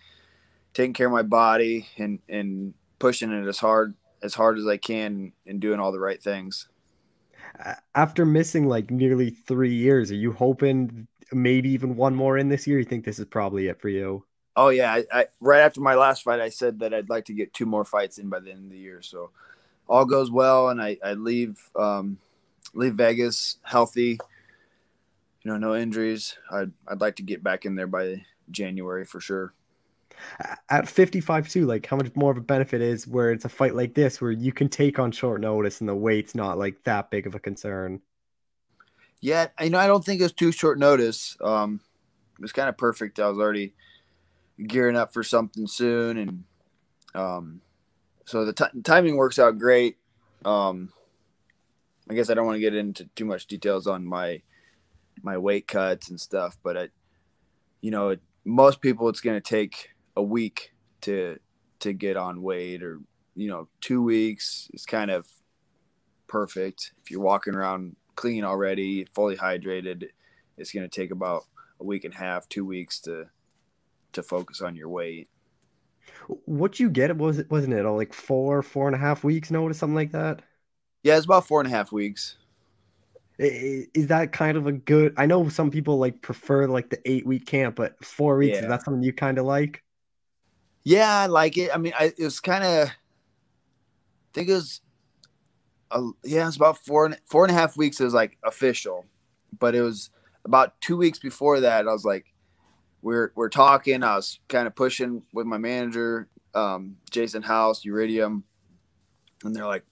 [0.74, 4.76] taking care of my body, and and pushing it as hard as hard as I
[4.76, 6.68] can, and doing all the right things.
[7.94, 12.66] After missing like nearly three years, are you hoping maybe even one more in this
[12.66, 12.78] year?
[12.78, 14.24] You think this is probably it for you?
[14.56, 17.32] Oh yeah, I, I, right after my last fight, I said that I'd like to
[17.32, 19.00] get two more fights in by the end of the year.
[19.02, 19.30] So
[19.88, 22.18] all goes well, and I, I leave um,
[22.74, 24.18] leave Vegas healthy.
[25.42, 26.36] You know, no injuries.
[26.50, 29.54] I'd I'd like to get back in there by January for sure.
[30.68, 33.74] At 55 too, like how much more of a benefit is where it's a fight
[33.74, 37.10] like this where you can take on short notice and the weight's not like that
[37.10, 38.00] big of a concern.
[39.20, 41.36] Yeah, you know, I don't think it's too short notice.
[41.42, 41.80] Um,
[42.34, 43.18] it was kind of perfect.
[43.18, 43.74] I was already
[44.66, 46.44] gearing up for something soon, and
[47.14, 47.60] um,
[48.24, 49.96] so the t- timing works out great.
[50.44, 50.92] Um,
[52.08, 54.42] I guess I don't want to get into too much details on my
[55.22, 56.88] my weight cuts and stuff, but I,
[57.80, 61.38] you know, most people it's going to take a week to
[61.80, 63.00] to get on weight, or
[63.34, 65.26] you know, two weeks is kind of
[66.26, 66.92] perfect.
[67.02, 70.08] If you're walking around clean already, fully hydrated,
[70.56, 71.44] it's going to take about
[71.80, 73.30] a week and a half, two weeks to
[74.12, 75.28] to focus on your weight.
[76.44, 79.50] What you get was it wasn't it all like four, four and a half weeks
[79.50, 80.42] notice, something like that?
[81.02, 82.36] Yeah, it's about four and a half weeks.
[83.38, 85.14] Is that kind of a good?
[85.16, 88.62] I know some people like prefer like the eight week camp, but four weeks yeah.
[88.62, 89.82] is that something you kind of like?
[90.84, 91.70] Yeah, I like it.
[91.74, 92.88] I mean, I, it was kind of.
[92.88, 92.92] I
[94.34, 94.82] think it was.
[95.90, 98.00] Uh, yeah, it's about four and four and a half weeks.
[98.00, 99.06] Is like official,
[99.58, 100.10] but it was
[100.44, 101.88] about two weeks before that.
[101.88, 102.29] I was like,
[103.02, 104.02] we're we're talking.
[104.02, 108.44] I was kind of pushing with my manager, um, Jason House, Iridium,
[109.44, 109.84] and they're like,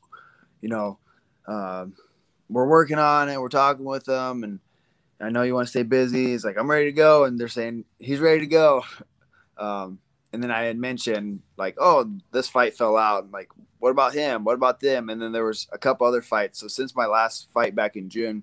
[0.61, 0.99] you know,
[1.47, 1.87] uh,
[2.49, 3.41] we're working on it.
[3.41, 4.61] We're talking with them, and
[5.21, 6.27] I know you want to stay busy.
[6.27, 8.85] He's like, I'm ready to go, and they're saying he's ready to go.
[9.57, 9.99] Um,
[10.33, 13.25] and then I had mentioned like, oh, this fight fell out.
[13.25, 13.49] And like,
[13.79, 14.45] what about him?
[14.45, 15.09] What about them?
[15.09, 16.61] And then there was a couple other fights.
[16.61, 18.43] So since my last fight back in June,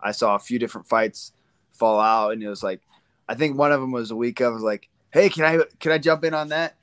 [0.00, 1.32] I saw a few different fights
[1.72, 2.80] fall out, and it was like
[3.32, 5.90] I think one of them was a week of was like, hey, can I can
[5.90, 6.76] I jump in on that?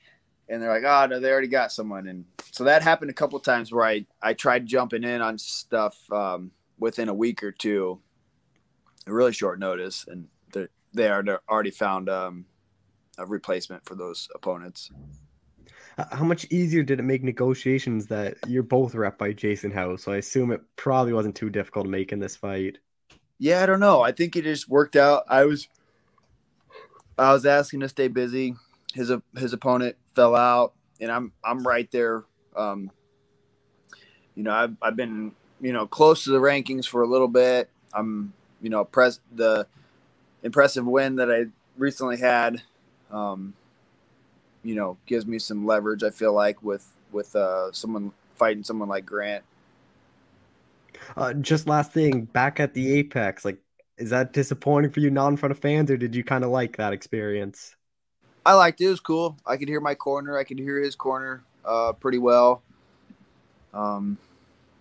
[0.47, 2.07] And they're like, oh no, they already got someone.
[2.07, 6.11] And so that happened a couple times where I I tried jumping in on stuff
[6.11, 8.01] um, within a week or two,
[9.05, 10.27] a really short notice, and
[10.91, 12.47] they are already found um,
[13.19, 14.89] a replacement for those opponents.
[16.11, 20.01] How much easier did it make negotiations that you're both rep by Jason House?
[20.01, 22.79] So I assume it probably wasn't too difficult to make in this fight.
[23.37, 24.01] Yeah, I don't know.
[24.01, 25.25] I think it just worked out.
[25.27, 25.67] I was
[27.19, 28.55] I was asking to stay busy.
[28.93, 32.23] His his opponent fell out, and I'm I'm right there.
[32.55, 32.91] Um,
[34.35, 37.69] you know, I've I've been you know close to the rankings for a little bit.
[37.93, 39.67] I'm you know press the
[40.43, 41.47] impressive win that I
[41.77, 42.61] recently had.
[43.11, 43.53] Um,
[44.63, 46.03] you know, gives me some leverage.
[46.03, 49.43] I feel like with with uh, someone fighting someone like Grant.
[51.15, 53.57] Uh, just last thing, back at the Apex, like
[53.99, 56.49] is that disappointing for you not in front of fans or did you kind of
[56.49, 57.75] like that experience?
[58.45, 59.37] I liked it it was cool.
[59.45, 62.63] I could hear my corner i could hear his corner uh, pretty well.
[63.73, 64.17] Um,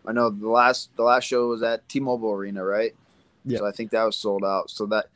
[0.07, 2.95] i know the last the last show was at t-mobile arena right?
[3.45, 3.59] Yeah.
[3.59, 4.71] So i think that was sold out.
[4.71, 5.07] So that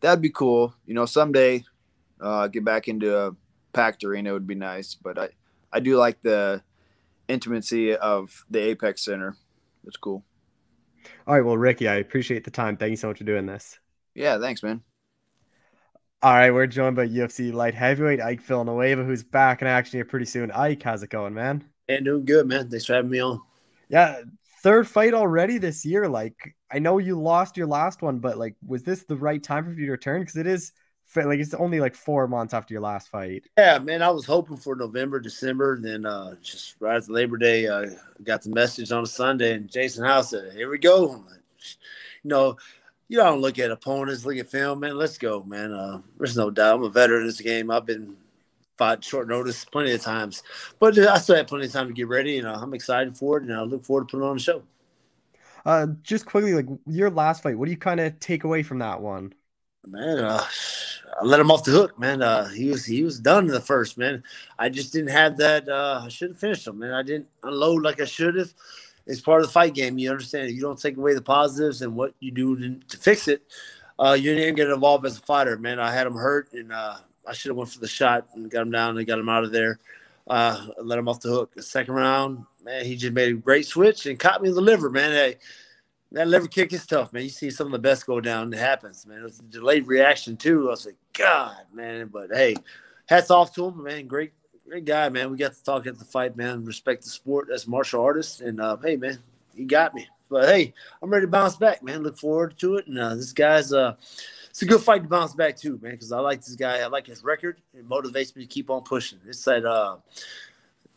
[0.00, 0.74] that'd be cool.
[0.86, 1.64] You know someday
[2.20, 3.34] uh, get back into a
[3.72, 5.28] packed arena would be nice but i
[5.72, 6.62] i do like the
[7.28, 9.36] intimacy of the apex center.
[9.84, 10.22] It's cool
[11.28, 11.44] all right.
[11.44, 12.78] Well, Ricky, I appreciate the time.
[12.78, 13.78] Thank you so much for doing this.
[14.14, 14.38] Yeah.
[14.38, 14.82] Thanks, man.
[16.22, 16.50] All right.
[16.50, 20.50] We're joined by UFC light heavyweight Ike Villanueva, who's back in action here pretty soon.
[20.50, 21.64] Ike, how's it going, man?
[21.86, 22.70] And doing good, man.
[22.70, 23.42] Thanks for having me on.
[23.90, 24.22] Yeah.
[24.62, 26.08] Third fight already this year.
[26.08, 29.64] Like, I know you lost your last one, but like, was this the right time
[29.64, 30.22] for you to return?
[30.22, 30.72] Because it is
[31.16, 33.46] like it's only like four months after your last fight.
[33.56, 35.74] Yeah, man, I was hoping for November, December.
[35.74, 37.90] And then uh, just right after Labor Day, I uh,
[38.22, 41.40] got the message on a Sunday, and Jason House said, "Here we go." Like,
[42.22, 42.56] you know,
[43.08, 44.96] you don't look at opponents, look at film, man.
[44.96, 45.72] Let's go, man.
[45.72, 46.76] Uh, there's no doubt.
[46.76, 47.70] I'm a veteran in this game.
[47.70, 48.16] I've been
[48.76, 50.42] fought short notice plenty of times,
[50.78, 53.38] but I still have plenty of time to get ready, and uh, I'm excited for
[53.38, 54.62] it, and I look forward to putting on the show.
[55.64, 58.78] Uh, just quickly, like your last fight, what do you kind of take away from
[58.78, 59.32] that one?
[59.86, 60.44] Man, uh,
[61.20, 62.22] I let him off the hook, man.
[62.22, 64.22] Uh, he was he was done in the first, man.
[64.58, 65.68] I just didn't have that.
[65.68, 66.92] Uh, I should have finished him, man.
[66.92, 68.52] I didn't unload like I should have.
[69.06, 69.98] It's part of the fight game.
[69.98, 70.50] You understand?
[70.50, 73.42] You don't take away the positives and what you do to, to fix it.
[73.98, 75.80] Uh, you didn't get involved as a fighter, man.
[75.80, 78.62] I had him hurt, and uh, I should have went for the shot and got
[78.62, 79.80] him down and got him out of there.
[80.28, 81.54] Uh, let him off the hook.
[81.54, 84.60] The second round, man, he just made a great switch and caught me in the
[84.60, 85.10] liver, man.
[85.10, 85.36] Hey,
[86.12, 87.24] that liver kick is tough, man.
[87.24, 88.52] You see some of the best go down.
[88.52, 89.18] It happens, man.
[89.18, 90.68] It was a delayed reaction too.
[90.68, 92.08] I was like, God, man.
[92.08, 92.56] But hey,
[93.06, 94.06] hats off to him, man.
[94.06, 94.32] Great,
[94.66, 95.30] great guy, man.
[95.30, 96.64] We got to talk at the fight, man.
[96.64, 99.18] Respect the sport as martial artist, and uh, hey, man,
[99.54, 100.06] he got me.
[100.30, 102.02] But hey, I'm ready to bounce back, man.
[102.02, 102.86] Look forward to it.
[102.86, 103.94] And uh, this guy's uh,
[104.50, 105.92] it's a good fight to bounce back too, man.
[105.92, 106.80] Because I like this guy.
[106.80, 107.60] I like his record.
[107.74, 109.18] It motivates me to keep on pushing.
[109.26, 109.96] It's that uh,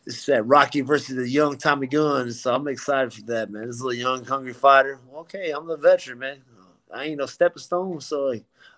[0.06, 2.32] it's that Rocky versus the young Tommy Gunn.
[2.32, 3.66] So I'm excited for that, man.
[3.66, 4.98] This little young, hungry fighter.
[5.14, 6.42] Okay, I'm the veteran, man.
[6.92, 8.34] I ain't no stepping stone, so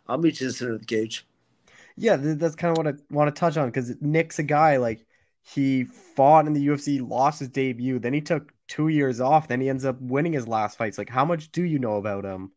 [0.06, 1.26] I'll meet you in the center of the cage.
[1.96, 5.06] Yeah, that's kind of what I want to touch on because Nick's a guy like
[5.42, 9.60] he fought in the UFC, lost his debut, then he took two years off, then
[9.60, 10.98] he ends up winning his last fights.
[10.98, 12.50] Like, how much do you know about him?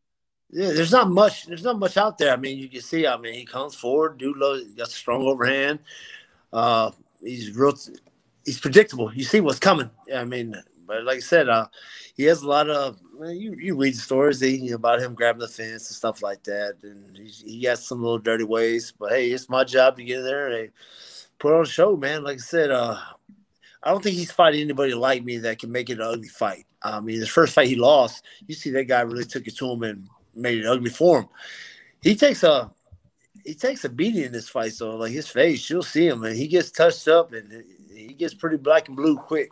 [0.50, 1.46] Yeah, there's not much.
[1.46, 2.32] There's not much out there.
[2.32, 3.06] I mean, you can see.
[3.06, 4.38] I mean, he comes forward, dude.
[4.38, 5.80] Low, got a strong overhand.
[6.54, 6.92] Uh,
[7.22, 7.74] he's real.
[8.48, 9.14] He's predictable.
[9.14, 9.90] You see what's coming.
[10.16, 11.68] I mean, but like I said, uh,
[12.16, 12.98] he has a lot of.
[13.20, 16.78] You you read the stories he, about him grabbing the fence and stuff like that,
[16.82, 18.94] and he, he got some little dirty ways.
[18.98, 20.72] But hey, it's my job to get there and
[21.40, 22.24] put on a show, man.
[22.24, 22.98] Like I said, uh,
[23.84, 26.66] I don't think he's fighting anybody like me that can make it an ugly fight.
[26.82, 29.70] I mean, his first fight he lost, you see that guy really took it to
[29.70, 31.28] him and made it ugly for him.
[32.02, 32.72] He takes a
[33.44, 36.38] he takes a beating in this fight, so like his face, you'll see him, and
[36.38, 37.66] he gets touched up and
[37.98, 39.52] he gets pretty black and blue quick.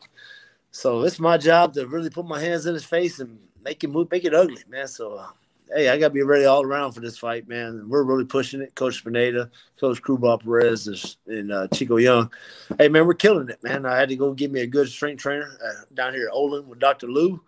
[0.71, 3.89] So it's my job to really put my hands in his face and make it
[3.89, 4.87] move, make it ugly, man.
[4.87, 5.27] So uh,
[5.73, 7.87] hey, I got to be ready all around for this fight, man.
[7.87, 8.75] We're really pushing it.
[8.75, 12.31] Coach Spineda, Coach Crewball Perez, and uh, Chico Young.
[12.77, 13.85] Hey, man, we're killing it, man.
[13.85, 16.67] I had to go get me a good strength trainer uh, down here at Olin
[16.67, 17.07] with Dr.
[17.07, 17.41] Lou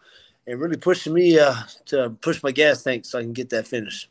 [0.45, 3.67] and really pushing me uh, to push my gas tank so I can get that
[3.67, 4.09] finish.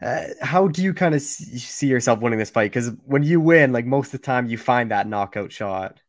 [0.00, 2.70] Uh, how do you kind of see yourself winning this fight?
[2.70, 6.00] Because when you win, like most of the time, you find that knockout shot.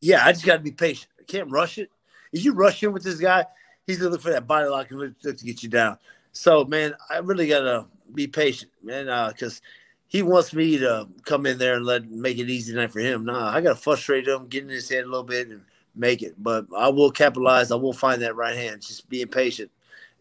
[0.00, 1.08] Yeah, I just got to be patient.
[1.20, 1.90] I can't rush it.
[2.32, 3.46] If you rush in with this guy,
[3.86, 5.98] he's gonna look for that body lock and look to get you down.
[6.32, 9.64] So, man, I really gotta be patient, man, because uh,
[10.08, 13.24] he wants me to come in there and let make it easy tonight for him.
[13.24, 15.62] Nah, I gotta frustrate him, get in his head a little bit, and
[15.94, 16.34] make it.
[16.38, 17.72] But I will capitalize.
[17.72, 18.82] I will find that right hand.
[18.82, 19.70] Just being patient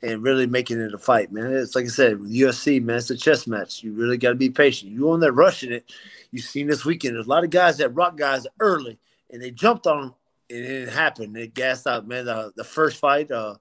[0.04, 1.52] and really making it a fight, man.
[1.54, 3.84] It's like I said, with UFC, man, it's a chess match.
[3.84, 4.92] You really got to be patient.
[4.92, 5.92] You on there rushing it.
[6.32, 7.16] You've seen this weekend.
[7.16, 9.00] There's a lot of guys that rock guys early,
[9.32, 10.16] and they jumped on them,
[10.50, 11.34] and it didn't happen.
[11.34, 12.26] They gassed out, man.
[12.26, 13.56] The, the first fight, uh,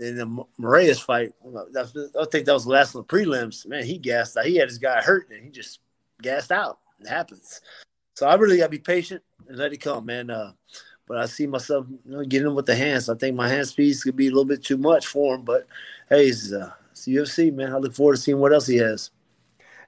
[0.00, 3.66] in the Moraes fight, I think that was the last of the prelims.
[3.66, 4.46] Man, he gassed out.
[4.46, 5.80] He had his guy hurt, and he just
[6.22, 6.78] gassed out.
[7.00, 7.60] It happens.
[8.14, 10.30] So I really got to be patient and let it come, man.
[10.30, 10.52] Uh,
[11.08, 13.08] but I see myself you know, getting him with the hands.
[13.08, 15.42] I think my hand speeds could be a little bit too much for him.
[15.42, 15.66] But
[16.08, 17.72] hey, it's, uh, it's UFC, man.
[17.72, 19.10] I look forward to seeing what else he has.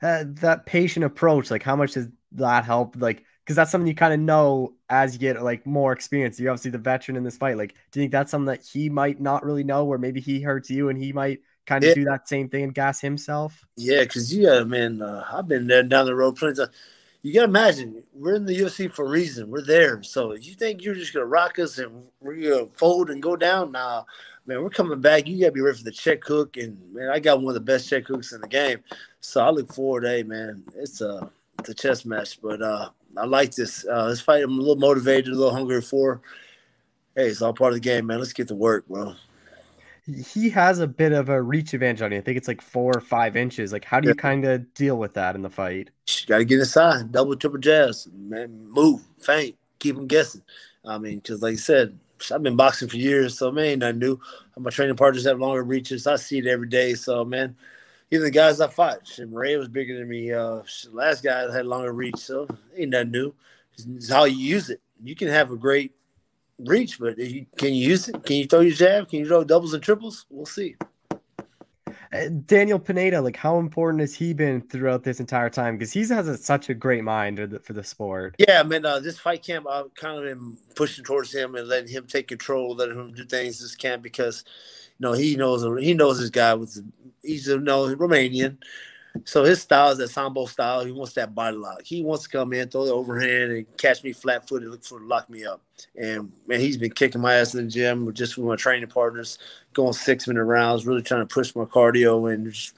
[0.03, 2.97] Uh, that patient approach, like how much does that help?
[2.99, 6.41] Like, because that's something you kind of know as you get like more experience.
[6.41, 7.59] You're obviously the veteran in this fight.
[7.59, 10.41] Like, do you think that's something that he might not really know, where maybe he
[10.41, 11.95] hurts you and he might kind of yeah.
[11.95, 13.67] do that same thing and gas himself?
[13.77, 16.77] Yeah, because yeah, man, uh, I've been there down the road plenty of times
[17.23, 19.51] you gotta imagine we're in the UFC for a reason.
[19.51, 20.03] We're there.
[20.03, 23.37] So if you think you're just gonna rock us and we're gonna fold and go
[23.37, 23.73] down?
[23.73, 24.05] Nah,
[24.47, 25.27] man, we're coming back.
[25.27, 26.57] You gotta be ready for the check hook.
[26.57, 28.79] And man, I got one of the best check hooks in the game.
[29.21, 30.05] So I look forward.
[30.05, 33.85] Hey, man, it's a it's a chess match, but uh, I like this.
[33.87, 36.23] Uh, this fight, I'm a little motivated, a little hungry for.
[37.15, 38.19] Hey, it's all part of the game, man.
[38.19, 39.15] Let's get to work, bro
[40.15, 42.19] he has a bit of a reach advantage on you.
[42.19, 43.73] I think it's like four or five inches.
[43.73, 44.21] Like, how do you yeah.
[44.21, 45.91] kind of deal with that in the fight?
[46.27, 50.43] Got to get inside, double, triple jabs, man, move, feint, keep him guessing.
[50.85, 51.99] I mean, because like I said,
[52.33, 54.21] I've been boxing for years, so man, ain't nothing new.
[54.59, 56.07] My training partners have longer reaches.
[56.07, 56.95] I see it every day.
[56.95, 57.57] So man,
[58.11, 60.33] even the guys I fought, Ray was bigger than me.
[60.33, 63.35] Uh, last guy had longer reach, so ain't nothing new.
[63.77, 64.81] It's how you use it.
[65.03, 65.93] You can have a great
[66.67, 68.25] reach, but you, can you use it?
[68.25, 69.09] Can you throw your jab?
[69.09, 70.27] Can you throw doubles and triples?
[70.31, 70.77] We'll see.
[72.13, 75.77] Uh, Daniel Pineda, like how important has he been throughout this entire time?
[75.77, 78.35] Because he has a, such a great mind for the sport.
[78.39, 81.69] Yeah, I mean, uh, this fight camp, I've kind of been pushing towards him and
[81.69, 84.45] letting him take control, letting him do things this camp because,
[84.99, 86.83] you know, he knows he knows his guy was
[87.23, 88.59] he's a you know, Romanian.
[89.25, 90.85] So his style is that sambo style.
[90.85, 91.83] He wants that body lock.
[91.85, 95.01] He wants to come in, throw the overhand, and catch me flat footed, look for
[95.01, 95.63] lock me up.
[95.97, 99.39] And man, he's been kicking my ass in the gym, just with my training partners,
[99.73, 102.77] going six minute rounds, really trying to push my cardio, and just,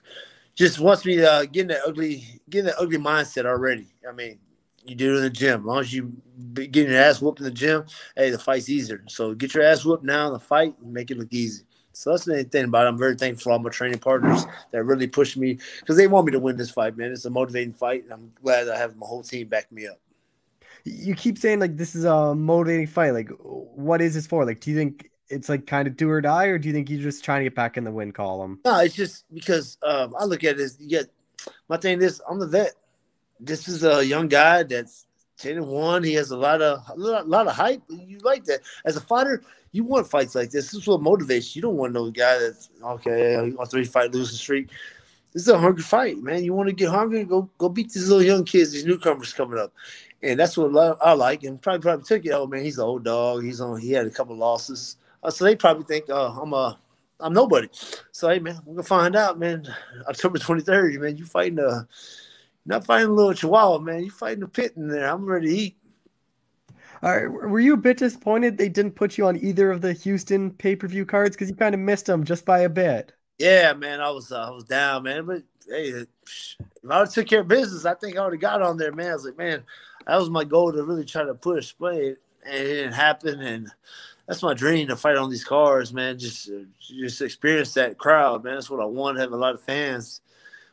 [0.55, 3.89] just wants me uh, get in that ugly, get in that ugly mindset already.
[4.09, 4.39] I mean,
[4.85, 5.61] you do it in the gym.
[5.61, 6.13] As long as you
[6.55, 7.85] get your ass whooped in the gym,
[8.17, 9.05] hey, the fight's easier.
[9.09, 11.65] So get your ass whooped now in the fight and make it look easy.
[12.03, 12.89] So that's the thing about it.
[12.89, 16.27] I'm very thankful for all my training partners that really pushed me because they want
[16.27, 17.13] me to win this fight, man.
[17.13, 20.01] It's a motivating fight, and I'm glad I have my whole team back me up.
[20.83, 23.13] You keep saying like this is a motivating fight.
[23.13, 24.45] Like, what is this for?
[24.45, 26.91] Like, do you think it's like kind of do or die, or do you think
[26.91, 28.59] you're just trying to get back in the win column?
[28.65, 30.61] No, it's just because um, I look at it.
[30.61, 31.03] As you
[31.69, 32.73] my thing is I'm the vet.
[33.39, 35.07] This is a young guy that's
[35.39, 36.03] ten and one.
[36.03, 37.83] He has a lot of a lot of hype.
[37.89, 40.67] You like that as a fighter You want fights like this.
[40.67, 41.61] This is what motivates you.
[41.61, 43.51] You don't want no guy that's okay.
[43.51, 44.69] Wants three fight losing streak.
[45.33, 46.45] This is a hungry fight, man.
[46.45, 47.25] You want to get hungry?
[47.25, 49.73] Go go beat these little young kids, these newcomers coming up,
[50.23, 51.43] and that's what I like.
[51.45, 52.33] And probably probably took it.
[52.33, 53.43] Oh man, he's an old dog.
[53.43, 53.81] He's on.
[53.81, 56.79] He had a couple losses, uh, so they probably think, oh, I'm a
[57.19, 57.69] I'm nobody.
[58.11, 59.67] So hey man, we're gonna find out, man.
[60.09, 61.17] October 23rd, man.
[61.17, 61.87] You fighting a
[62.67, 64.05] not fighting a little chihuahua, man.
[64.05, 65.09] You fighting a pit in there.
[65.09, 65.77] I'm ready to eat.
[67.03, 69.93] All right, were you a bit disappointed they didn't put you on either of the
[69.93, 73.13] Houston pay per view cards because you kind of missed them just by a bit?
[73.39, 75.27] Yeah, man, I was uh, I was down, man.
[75.27, 76.07] But hey, if
[76.89, 79.11] I would took care of business, I think I would have got on there, man.
[79.11, 79.65] I was like, man,
[80.07, 83.41] that was my goal to really try to push, but it, it didn't happen.
[83.41, 83.69] And
[84.27, 86.19] that's my dream to fight on these cars, man.
[86.19, 86.51] Just
[86.81, 88.55] just experience that crowd, man.
[88.55, 89.19] That's what I want.
[89.19, 90.21] Have a lot of fans.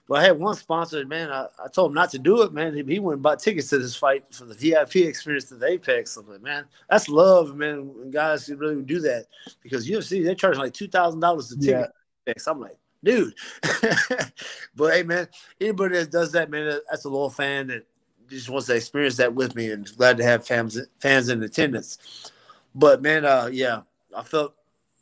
[0.10, 1.30] But I had one sponsor, man.
[1.30, 2.74] I, I told him not to do it, man.
[2.74, 5.68] He, he went and bought tickets to this fight for the VIP experience to the
[5.68, 6.18] Apex.
[6.18, 7.94] I'm like, man, that's love, man.
[7.94, 9.28] When guys really do that
[9.62, 11.92] because UFC they're charging like two thousand dollars a ticket.
[12.26, 12.34] Yeah.
[12.48, 13.36] I'm like, dude.
[14.76, 15.28] but hey, man,
[15.62, 17.86] anybody that does that, man, that's a loyal fan that
[18.28, 22.32] just wants to experience that with me, and glad to have fans fans in attendance.
[22.74, 23.82] But man, uh, yeah,
[24.18, 24.56] I felt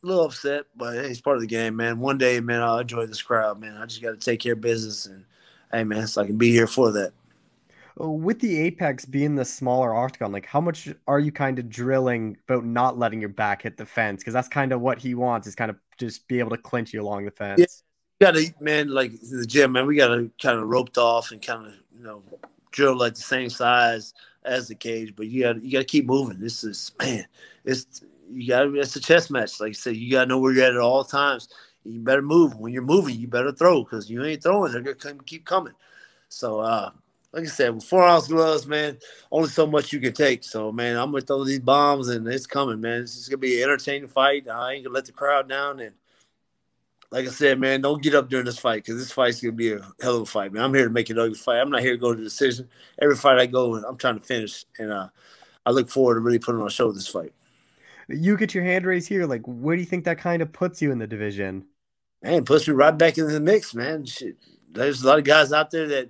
[0.04, 2.00] a little upset, but hey, it's part of the game, man.
[2.00, 3.78] One day, man, I'll enjoy this crowd, man.
[3.78, 5.26] I just got to take care of business, and
[5.72, 7.14] hey, man, so I can be here for that.
[8.00, 11.68] Oh, with the apex being the smaller octagon, like how much are you kind of
[11.68, 14.22] drilling about not letting your back hit the fence?
[14.22, 16.94] Because that's kind of what he wants is kind of just be able to clinch
[16.94, 17.84] you along the fence.
[18.20, 19.88] Yeah, you gotta, man, like the gym, man.
[19.88, 22.22] We gotta kind of roped off and kind of, you know,
[22.70, 26.06] drill like the same size as the cage, but you got you got to keep
[26.06, 26.40] moving.
[26.40, 27.26] This is man,
[27.66, 28.76] it's you got to.
[28.76, 29.60] it's a chess match.
[29.60, 31.50] Like I said, you got to know where you're at at all times.
[31.84, 33.16] You better move when you're moving.
[33.16, 34.74] You better throw because you ain't throwing.
[34.74, 35.74] They're gonna keep coming.
[36.28, 36.92] So, uh,
[37.32, 38.98] like I said, with four ounce gloves, man,
[39.32, 40.44] only so much you can take.
[40.44, 43.04] So, man, I'm gonna throw these bombs and it's coming, man.
[43.04, 44.50] It's gonna be an entertaining fight.
[44.50, 45.94] I ain't gonna let the crowd down and
[47.12, 49.72] like I said, man, don't get up during this fight because this fight's gonna be
[49.72, 50.64] a hell of a fight, man.
[50.64, 51.60] I'm here to make it ugly fight.
[51.60, 52.68] I'm not here to go to decision.
[53.02, 55.08] Every fight I go, I'm trying to finish, and uh,
[55.66, 57.34] I look forward to really putting on a show this fight.
[58.08, 59.26] You get your hand raised here.
[59.26, 61.66] Like, where do you think that kind of puts you in the division?
[62.24, 64.06] Man, puts me right back into the mix, man.
[64.06, 64.38] Shit.
[64.72, 66.10] There's a lot of guys out there that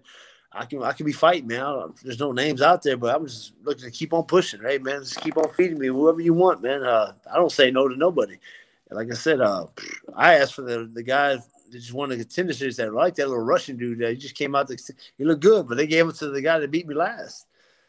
[0.52, 1.94] I can I can be fighting, man.
[2.04, 5.02] There's no names out there, but I'm just looking to keep on pushing, right, man?
[5.02, 6.84] Just keep on feeding me whoever you want, man.
[6.84, 8.38] Uh, I don't say no to nobody
[8.92, 9.68] like I said, uh,
[10.16, 13.28] I asked for the the guy that just won the contender series that like that
[13.28, 14.72] little Russian dude that he just came out.
[15.18, 17.47] He looked good, but they gave it to the guy that beat me last.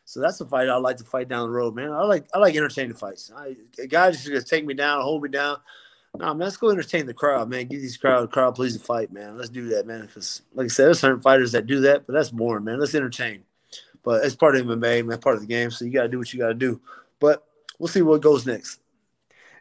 [0.09, 1.93] So that's a fight I like to fight down the road, man.
[1.93, 3.31] I like I like entertaining fights.
[3.37, 5.59] I, a guy just gonna take me down, hold me down.
[6.17, 7.67] Nah, man, let's go entertain the crowd, man.
[7.67, 9.37] Give these crowd crowd pleasing fight, man.
[9.37, 10.07] Let's do that, man.
[10.07, 12.81] Because like I said, there's certain fighters that do that, but that's boring, man.
[12.81, 13.43] Let's entertain.
[14.03, 15.71] But it's part of MMA, man, part of the game.
[15.71, 16.81] So you gotta do what you gotta do.
[17.21, 17.47] But
[17.79, 18.81] we'll see what goes next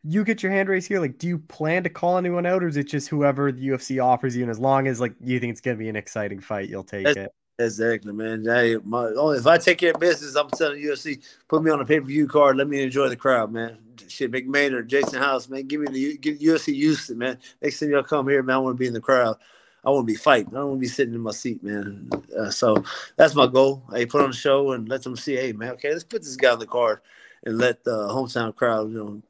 [0.03, 2.67] you get your hand raised here, like, do you plan to call anyone out, or
[2.67, 4.43] is it just whoever the UFC offers you?
[4.43, 7.03] And as long as like you think it's gonna be an exciting fight, you'll take
[7.05, 7.33] That's, it.
[7.59, 8.45] Exactly, man.
[8.45, 11.85] Hey, my, if I take care of business, I'm telling UFC, put me on a
[11.85, 12.55] pay per view card.
[12.55, 13.79] Let me enjoy the crowd, man.
[14.07, 15.65] Shit, McMahon or Jason House, man.
[15.65, 17.39] Give me the give UFC Houston, man.
[17.61, 19.37] Next time y'all come here, man, I want to be in the crowd.
[19.83, 20.49] I want to be fighting.
[20.49, 22.09] I don't want to be sitting in my seat, man.
[22.37, 22.83] Uh, so
[23.15, 23.83] that's my goal.
[23.91, 26.35] Hey, put on the show and let them see, hey, man, okay, let's put this
[26.35, 26.99] guy on the card
[27.43, 29.21] and let the hometown crowd, you know,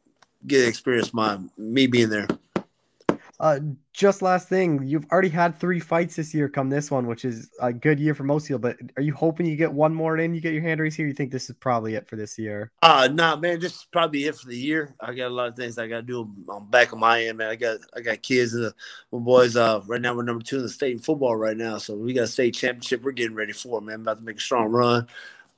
[0.46, 2.28] get experience my me being there.
[3.40, 3.60] Uh,
[3.94, 6.50] just last thing, you've already had three fights this year.
[6.50, 8.60] Come this one, which is a good year for most people.
[8.60, 10.34] But are you hoping you get one more in?
[10.34, 11.06] You get your hand raised here.
[11.06, 12.72] You think this is probably it for this year?
[12.82, 13.60] Uh nah, man.
[13.60, 14.96] This is probably it for the year.
[15.00, 16.32] I got a lot of things I got to do.
[16.50, 17.50] I'm back on my end, man.
[17.50, 18.74] I got I got kids and
[19.12, 19.56] my boys.
[19.56, 22.14] Uh, right now we're number two in the state in football right now, so we
[22.14, 23.04] got a state championship.
[23.04, 24.02] We're getting ready for, man.
[24.02, 25.08] About to make a strong run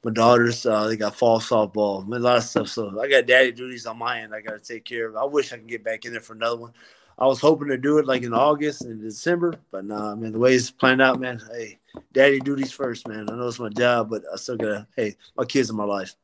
[0.04, 2.70] my daughters, uh, they got fall softball, a lot of stuff.
[2.70, 4.34] So I got daddy duties on my end.
[4.34, 5.18] I got to take care of.
[5.18, 6.74] I wish I could get back in there for another one.
[7.20, 10.40] I was hoping to do it like in August and December, but nah, man, the
[10.40, 11.42] way it's planned out, man.
[11.52, 11.78] Hey,
[12.14, 13.30] daddy duties first, man.
[13.30, 14.88] I know it's my job, but I still gotta.
[14.96, 16.16] Hey, my kids are my life.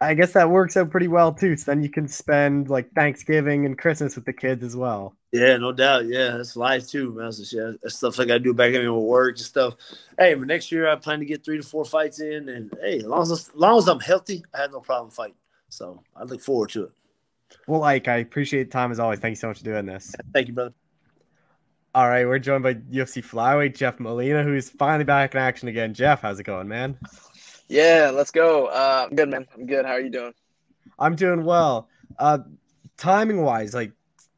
[0.00, 1.56] I guess that works out pretty well too.
[1.56, 5.14] So then you can spend like Thanksgiving and Christmas with the kids as well.
[5.32, 6.06] Yeah, no doubt.
[6.06, 7.30] Yeah, that's life too, man.
[7.32, 9.74] So, yeah, that's stuff I got to do back in with work and stuff.
[10.18, 12.98] Hey, but next year I plan to get three to four fights in, and hey,
[12.98, 15.34] as long as, as long as I'm healthy, I have no problem fighting.
[15.68, 16.92] So I look forward to it.
[17.66, 19.18] Well, Ike, I appreciate the time as always.
[19.18, 20.14] Thank you so much for doing this.
[20.32, 20.74] Thank you, brother.
[21.94, 25.94] All right, we're joined by UFC flyweight Jeff Molina, who's finally back in action again.
[25.94, 26.98] Jeff, how's it going, man?
[27.68, 28.66] Yeah, let's go.
[28.66, 29.46] Uh, I'm good, man.
[29.54, 29.84] I'm good.
[29.84, 30.32] How are you doing?
[30.98, 31.88] I'm doing well.
[32.18, 32.38] Uh,
[32.96, 33.92] timing wise, like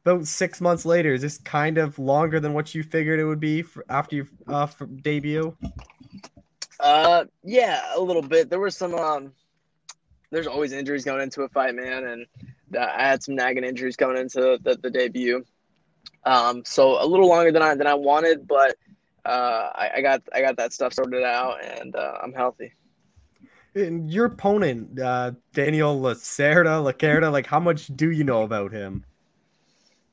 [0.05, 3.39] about six months later, is this kind of longer than what you figured it would
[3.39, 4.67] be for, after your uh,
[5.01, 5.55] debut?
[6.79, 8.49] Uh, yeah, a little bit.
[8.49, 9.33] There was some um,
[10.31, 12.25] there's always injuries going into a fight, man, and
[12.77, 15.45] I had some nagging injuries coming into the, the debut,
[16.25, 18.75] um, so a little longer than I than I wanted, but
[19.25, 22.73] uh, I, I, got I got that stuff sorted out, and uh, I'm healthy.
[23.73, 29.05] And your opponent, uh, Daniel Lacerda, Lacerda, like how much do you know about him?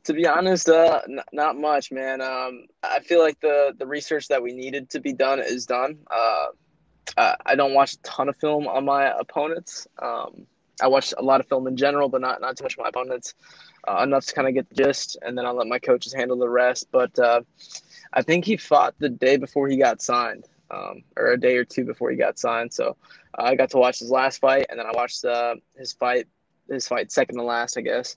[0.04, 2.20] To be honest, uh, n- not much, man.
[2.20, 5.98] Um, I feel like the the research that we needed to be done is done.
[6.10, 6.46] Uh,
[7.16, 9.88] I don't watch a ton of film on my opponents.
[10.00, 10.46] Um,
[10.80, 12.88] I watch a lot of film in general, but not not too much of my
[12.88, 13.34] opponents.
[13.86, 16.38] Uh, enough to kind of get the gist, and then I'll let my coaches handle
[16.38, 16.88] the rest.
[16.90, 17.40] But uh,
[18.12, 21.64] I think he fought the day before he got signed, um, or a day or
[21.64, 22.72] two before he got signed.
[22.72, 22.96] So
[23.38, 26.26] uh, I got to watch his last fight, and then I watched uh, his fight,
[26.68, 28.16] his fight second to last, I guess.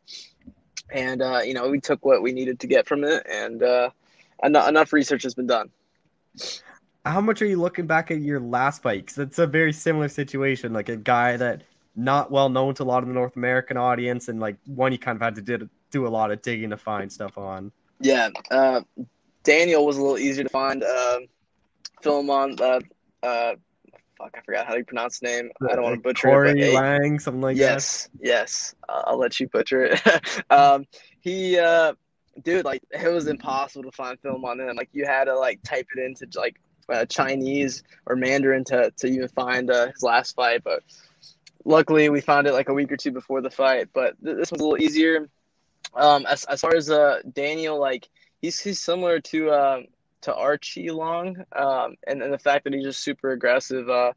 [0.91, 3.89] And uh, you know, we took what we needed to get from it, and uh,
[4.43, 5.70] enough, enough research has been done.
[7.05, 9.05] How much are you looking back at your last fight?
[9.05, 11.64] Because it's a very similar situation, like a guy that
[11.96, 14.98] not well known to a lot of the North American audience, and like one you
[14.98, 17.72] kind of had to did, do a lot of digging to find stuff on.
[18.00, 18.82] Yeah, uh,
[19.44, 21.20] Daniel was a little easier to find uh,
[22.02, 22.56] film on.
[22.60, 22.80] Uh,
[23.24, 23.56] uh,
[24.18, 25.52] fuck, I forgot how you pronounce the name.
[25.70, 26.58] I don't want to butcher Corey it.
[26.58, 27.62] Hey, Lang, something like that.
[27.62, 30.02] yes, yes, uh, I'll let you butcher it.
[30.52, 30.86] um,
[31.22, 31.94] he, uh,
[32.44, 34.76] dude, like it was impossible to find film on him.
[34.76, 39.08] Like you had to like type it into like uh, Chinese or Mandarin to to
[39.08, 40.64] even find uh, his last fight.
[40.64, 40.84] But
[41.66, 43.89] luckily, we found it like a week or two before the fight.
[43.93, 45.30] But th- this was a little easier.
[45.93, 48.07] Um, as as far as uh Daniel, like
[48.41, 49.86] he's he's similar to um
[50.22, 53.89] to Aoriqileng, um, and, and the fact that he's just super aggressive.
[53.89, 54.14] Uh,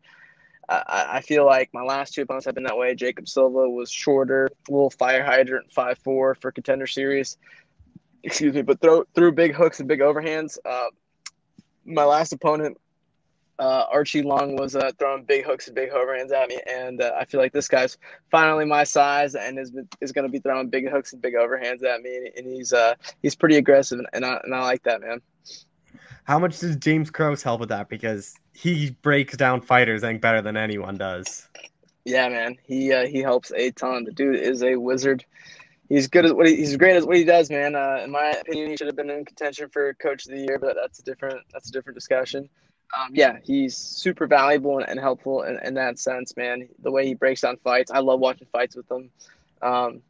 [0.68, 2.94] I, I feel like my last two opponents have been that way.
[2.94, 7.36] Jacob Silva was shorter, little fire hydrant, five four for contender series.
[8.22, 10.58] Excuse me, but throw through big hooks and big overhands.
[10.64, 10.86] Uh,
[11.84, 12.78] my last opponent,
[13.58, 17.24] uh, Aoriqileng, was uh, throwing big hooks and big overhands at me, and uh, I
[17.24, 17.96] feel like this guy's
[18.30, 21.84] finally my size and is is going to be throwing big hooks and big overhands
[21.84, 25.20] at me, and he's uh he's pretty aggressive, and I and I like that man.
[26.24, 27.88] How much does James Krause help with that?
[27.88, 31.46] Because he breaks down fighters, I think, better than anyone does.
[32.06, 34.04] Yeah, man, he uh, he helps a ton.
[34.04, 35.24] The dude is a wizard.
[35.88, 37.76] He's good at what he, he's great at what he does, man.
[37.76, 40.58] Uh, in my opinion, he should have been in contention for coach of the year,
[40.58, 42.48] but that's a different that's a different discussion.
[42.96, 46.68] Um, yeah, he's super valuable and, and helpful in, in, that sense, man.
[46.80, 49.10] The way he breaks down fights, I love watching fights with him.
[49.62, 50.02] Um,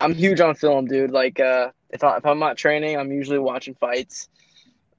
[0.00, 1.10] I'm huge on film, dude.
[1.10, 4.28] Like, uh, if, I, if I'm not training, I'm usually watching fights.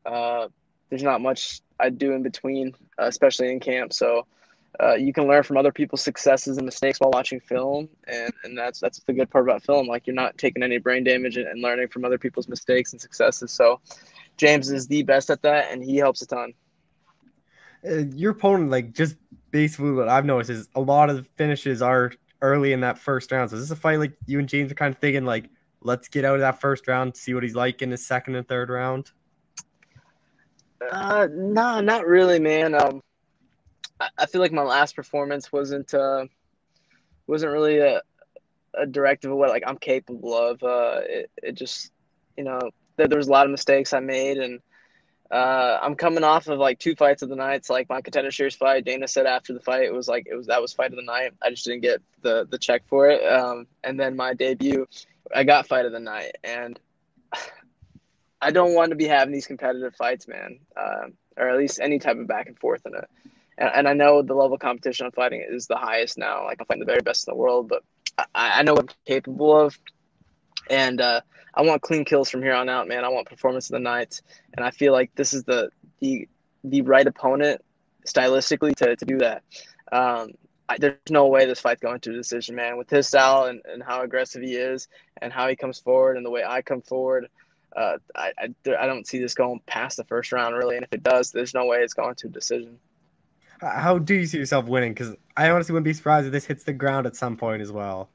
[0.06, 0.48] Uh,
[0.90, 3.94] there's not much I do in between, uh, especially in camp.
[3.94, 4.26] So
[4.80, 8.58] uh, you can learn from other people's successes and mistakes while watching film, and, and
[8.58, 9.88] that's that's the good part about film.
[9.88, 13.02] Like you're not taking any brain damage and, and learning from other people's mistakes and
[13.02, 13.52] successes.
[13.52, 13.80] So
[14.38, 16.54] James is the best at that, and he helps a ton.
[17.86, 19.16] Uh, your opponent, like just
[19.52, 22.12] basically what I've noticed is a lot of finishes are
[22.42, 23.50] early in that first round.
[23.50, 25.50] So is this a fight like you and James are kind of thinking like,
[25.82, 28.48] let's get out of that first round, see what he's like in his second and
[28.48, 29.12] third round?
[30.92, 32.74] Uh, no, not really, man.
[32.74, 33.02] Um,
[34.00, 36.26] I, I feel like my last performance wasn't uh,
[37.28, 38.02] wasn't really a,
[38.76, 40.62] a directive of what like I'm capable of.
[40.64, 41.92] Uh, it, it just,
[42.38, 42.60] you know,
[42.98, 44.60] there, there was a lot of mistakes I made, and
[45.32, 47.70] uh, I'm coming off of like two fights of the night.
[47.70, 48.84] Like my contender series fight.
[48.84, 51.04] Dana said after the fight, it was like it was that was fight of the
[51.04, 51.32] night.
[51.42, 53.24] I just didn't get the the check for it.
[53.26, 54.88] Um, and then my debut,
[55.34, 56.78] I got fight of the night, and
[58.42, 62.00] I don't want to be having these competitive fights, man, um, or at least any
[62.00, 63.08] type of back and forth in it.
[63.58, 66.46] And, and, I know the level of competition I'm fighting is the highest now.
[66.46, 67.84] Like I'm fighting the very best in the world, but
[68.34, 69.80] I, I know what I'm capable of,
[70.70, 71.22] and uh,
[71.54, 73.04] I want clean kills from here on out, man.
[73.04, 74.22] I want performance of the night,
[74.56, 76.28] and I feel like this is the the
[76.64, 77.62] the right opponent
[78.08, 79.44] stylistically to, to do that.
[79.92, 80.32] Um,
[80.70, 82.78] I, there's no way this fight's going to a decision, man.
[82.78, 84.88] With his style and, and how aggressive he is,
[85.22, 87.28] and how he comes forward, and the way I come forward,
[87.76, 90.78] uh, I, I, I don't see this going past the first round really.
[90.78, 92.78] And if it does, there's no way it's going to a decision.
[93.62, 94.94] How do you see yourself winning?
[94.94, 97.72] Because I honestly wouldn't be surprised if this hits the ground at some point as
[97.72, 98.10] well.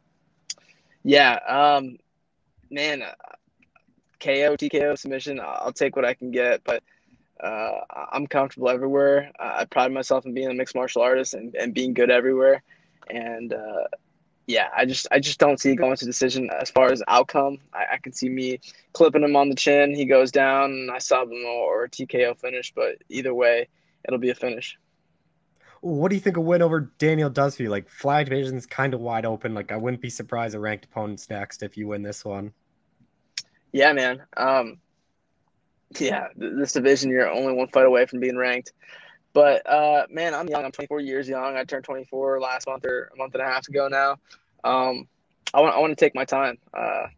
[1.05, 1.99] Yeah, um,
[2.71, 3.13] man, uh,
[4.21, 5.41] KO, TKO, submission.
[5.41, 6.83] I'll take what I can get, but
[7.43, 7.81] uh,
[8.13, 9.31] I'm comfortable everywhere.
[9.39, 12.63] I pride myself in being a mixed martial artist and, and being good everywhere.
[13.11, 13.85] And uh,
[14.47, 17.59] yeah, I just I just don't see going to decision as far as outcome.
[17.75, 18.61] I, I can see me
[18.93, 19.95] clipping him on the chin.
[19.95, 22.73] He goes down, and I sub him or TKO finish.
[22.75, 23.69] But either way,
[24.05, 24.79] it'll be a finish.
[25.81, 27.71] What do you think a win over Daniel does for you?
[27.71, 29.55] Like flag division is kind of wide open.
[29.55, 32.53] Like I wouldn't be surprised a ranked opponent's next if you win this one.
[33.73, 34.23] Yeah, man.
[34.37, 34.79] Um,
[35.99, 38.73] yeah, this division you're only one fight away from being ranked.
[39.33, 40.65] But uh, man, I'm young.
[40.65, 41.57] I'm 24 years young.
[41.57, 44.13] I turned 24 last month or a month and a half ago now.
[44.65, 45.07] Um,
[45.53, 46.57] I want I want to take my time.
[46.73, 47.09] Uh,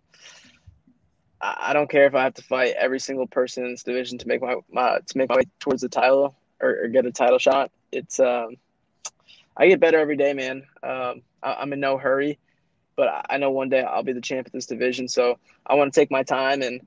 [1.40, 4.26] I, don't care if I have to fight every single person in this division to
[4.26, 7.38] make my, my to make my way towards the title or, or get a title
[7.38, 7.70] shot.
[7.92, 8.56] It's um,
[9.56, 10.64] I get better every day, man.
[10.82, 12.38] Um, I, am in no hurry,
[12.96, 15.08] but I know one day I'll be the champ of this division.
[15.08, 16.86] So I want to take my time and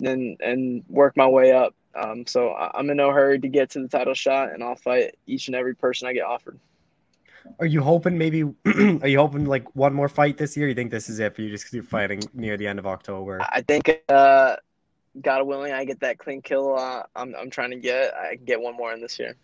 [0.00, 1.74] and and work my way up.
[1.94, 5.16] Um, so I'm in no hurry to get to the title shot, and I'll fight
[5.26, 6.58] each and every person I get offered.
[7.60, 8.42] Are you hoping maybe?
[9.02, 10.66] are you hoping like one more fight this year?
[10.66, 11.50] You think this is it for you?
[11.50, 13.40] Just keep fighting near the end of October.
[13.42, 14.56] I think, uh,
[15.20, 16.76] God willing, I get that clean kill.
[16.76, 18.14] Uh, I'm I'm trying to get.
[18.14, 19.36] I can get one more in this year.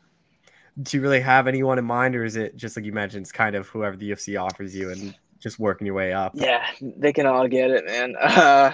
[0.82, 3.32] Do you really have anyone in mind, or is it just like you mentioned, it's
[3.32, 6.32] kind of whoever the UFC offers you and just working your way up?
[6.34, 8.14] Yeah, they can all get it, man.
[8.30, 8.72] Uh,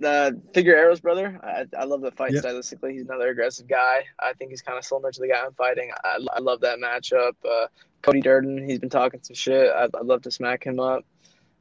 [0.00, 1.40] the Figueiredo's brother.
[1.42, 2.44] I, I love the fight yep.
[2.44, 2.92] stylistically.
[2.92, 4.04] He's another aggressive guy.
[4.20, 5.90] I think he's kind of similar to the guy I'm fighting.
[6.04, 7.32] I, I love that matchup.
[7.44, 7.66] Uh,
[8.02, 9.72] Cody Durden, he's been talking some shit.
[9.72, 11.04] I'd, I'd love to smack him up.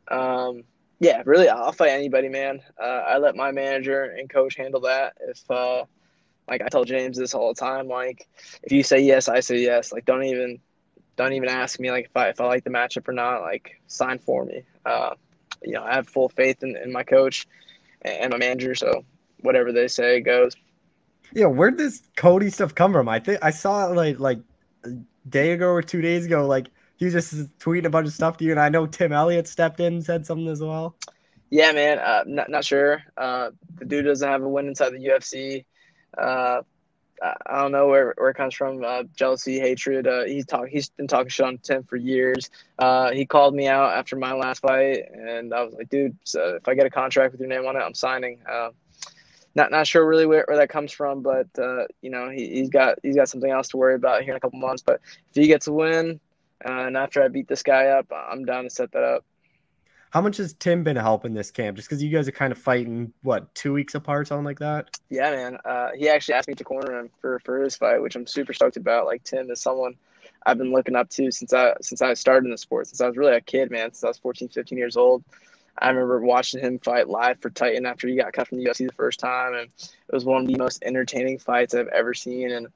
[0.10, 0.64] Um,
[1.00, 2.62] yeah, really, I'll fight anybody, man.
[2.82, 5.14] Uh, I let my manager and coach handle that.
[5.20, 5.86] If uh,
[6.48, 8.28] like I tell James this all the time, like
[8.64, 9.92] if you say yes, I say yes.
[9.92, 10.60] Like don't even
[11.16, 13.42] don't even ask me like if I if I like the matchup or not.
[13.42, 14.64] Like sign for me.
[14.86, 15.16] Uh,
[15.64, 17.48] you know, I have full faith in, in my coach
[18.02, 18.76] and my manager.
[18.76, 19.04] So
[19.42, 20.56] whatever they say goes.
[21.34, 23.10] Yeah, where did this Cody stuff come from?
[23.10, 24.40] I think I saw it like like
[24.86, 24.92] a
[25.28, 26.48] day ago or two days ago.
[26.48, 29.12] Like he was just tweeting a bunch of stuff to you, and I know Tim
[29.12, 30.96] Elliott stepped in and said something as well.
[31.50, 32.00] Yeah, man.
[32.00, 33.04] Uh, not not sure.
[33.18, 35.66] Uh, the dude doesn't have a win inside the UFC.
[36.18, 36.62] Uh,
[37.22, 38.84] I don't know where, where it comes from.
[38.84, 40.08] Uh, jealousy, hatred.
[40.08, 40.68] Uh, he's talk.
[40.68, 42.50] He's been talking shit on Tim for years.
[42.78, 46.56] Uh, he called me out after my last fight, and I was like, dude, so
[46.56, 48.40] if I get a contract with your name on it, I'm signing.
[48.48, 48.70] Uh,
[49.56, 52.70] not not sure really where, where that comes from, but uh, you know he, he's
[52.70, 54.84] got he's got something else to worry about here in a couple months.
[54.86, 56.20] But if he gets a win,
[56.64, 59.26] uh, and after I beat this guy up, I'm down to set that up.
[60.12, 61.76] How much has Tim been helping this camp?
[61.76, 64.98] Just because you guys are kind of fighting, what, two weeks apart, something like that?
[65.10, 65.58] Yeah, man.
[65.66, 68.54] Uh, he actually asked me to corner him for, for his fight, which I'm super
[68.54, 69.06] stoked about.
[69.06, 69.96] Like Tim is someone
[70.46, 73.08] I've been looking up to since I since I started in the sport, since I
[73.08, 73.92] was really a kid, man.
[73.92, 75.24] Since I was 14, 15 years old.
[75.80, 78.88] I remember watching him fight live for Titan after he got cut from the UFC
[78.88, 82.52] the first time, and it was one of the most entertaining fights I've ever seen.
[82.52, 82.68] And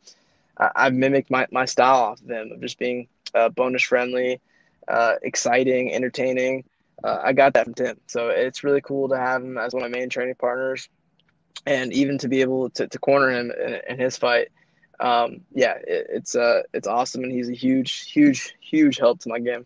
[0.58, 4.40] I, have mimicked my, my style off of him of just being uh, bonus friendly,
[4.88, 6.64] uh, exciting, entertaining
[7.04, 7.98] uh, I got that from Tim.
[8.08, 10.90] So it's really cool to have him as one of my main training partners,
[11.66, 14.50] and even to be able to, to corner him in, in his fight.
[15.00, 19.30] Um, yeah, it, it's uh, it's awesome, and he's a huge, huge, huge help to
[19.30, 19.66] my game.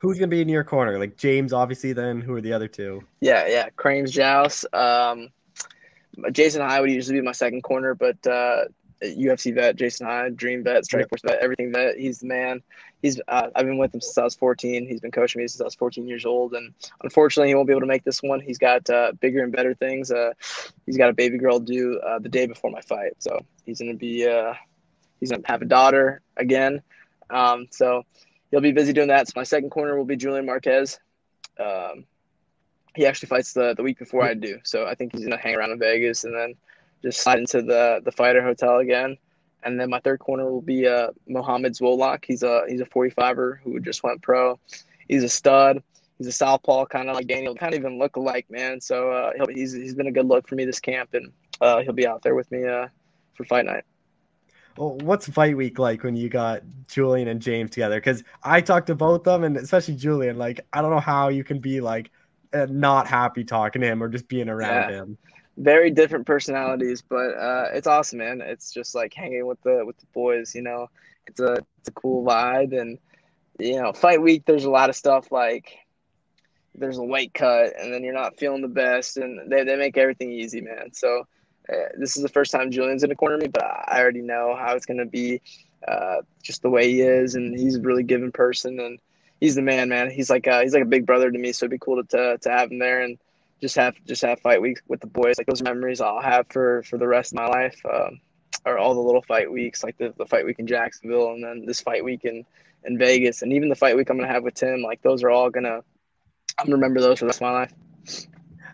[0.00, 0.98] Who's gonna be in your corner?
[0.98, 1.92] Like James, obviously.
[1.92, 3.02] Then who are the other two?
[3.20, 4.66] Yeah, yeah, Crames Joust.
[4.72, 5.28] Um,
[6.32, 8.64] Jason High would usually be my second corner, but uh,
[9.02, 11.96] UFC vet, Jason High, Dream vet, Strikeforce vet, everything vet.
[11.96, 12.62] He's the man.
[13.02, 14.86] He's uh, I've been with him since I was 14.
[14.86, 17.72] He's been coaching me since I was 14 years old, and unfortunately, he won't be
[17.72, 18.40] able to make this one.
[18.40, 20.10] He's got uh, bigger and better things.
[20.10, 20.32] Uh,
[20.84, 23.94] he's got a baby girl due uh, the day before my fight, so he's gonna
[23.94, 24.54] be uh,
[25.20, 26.82] he's gonna have a daughter again.
[27.30, 28.04] Um, so
[28.50, 29.28] he'll be busy doing that.
[29.28, 30.98] So my second corner will be Julian Marquez.
[31.58, 32.04] Um,
[32.96, 35.54] he actually fights the the week before I do, so I think he's gonna hang
[35.54, 36.54] around in Vegas and then
[37.02, 39.16] just slide into the the fighter hotel again.
[39.64, 42.24] And then my third corner will be uh, Mohammed Zwolak.
[42.24, 44.58] He's a he's a 45er who just went pro.
[45.08, 45.82] He's a stud.
[46.18, 48.80] He's a southpaw, kind of like Daniel, kind of even look alike, man.
[48.80, 51.92] So uh, he's he's been a good look for me this camp, and uh, he'll
[51.92, 52.88] be out there with me uh,
[53.34, 53.84] for fight night.
[54.76, 57.96] Well, what's fight week like when you got Julian and James together?
[57.96, 60.38] Because I talked to both of them, and especially Julian.
[60.38, 62.10] Like, I don't know how you can be like
[62.52, 64.96] uh, not happy talking to him or just being around yeah.
[64.98, 65.18] him
[65.58, 68.40] very different personalities, but uh, it's awesome, man.
[68.40, 70.54] It's just like hanging with the with the boys.
[70.54, 70.88] You know,
[71.26, 72.98] it's a it's a cool vibe, and
[73.58, 74.44] you know, fight week.
[74.46, 75.76] There's a lot of stuff like
[76.74, 79.98] there's a weight cut, and then you're not feeling the best, and they they make
[79.98, 80.92] everything easy, man.
[80.92, 81.26] So
[81.68, 84.56] uh, this is the first time Julian's in a corner me, but I already know
[84.58, 85.42] how it's gonna be.
[85.86, 88.98] Uh, just the way he is, and he's a really giving person, and
[89.40, 90.10] he's the man, man.
[90.10, 92.08] He's like a, he's like a big brother to me, so it'd be cool to
[92.16, 93.16] to, to have him there and
[93.60, 95.38] just have just have fight weeks with the boys.
[95.38, 97.80] Like those memories I'll have for for the rest of my life.
[97.84, 98.20] Um,
[98.64, 101.64] or all the little fight weeks, like the, the fight week in Jacksonville, and then
[101.64, 102.44] this fight week in
[102.84, 104.82] in Vegas, and even the fight week I'm gonna have with Tim.
[104.82, 105.80] Like those are all gonna
[106.58, 107.72] I'm gonna remember those for the rest of my life.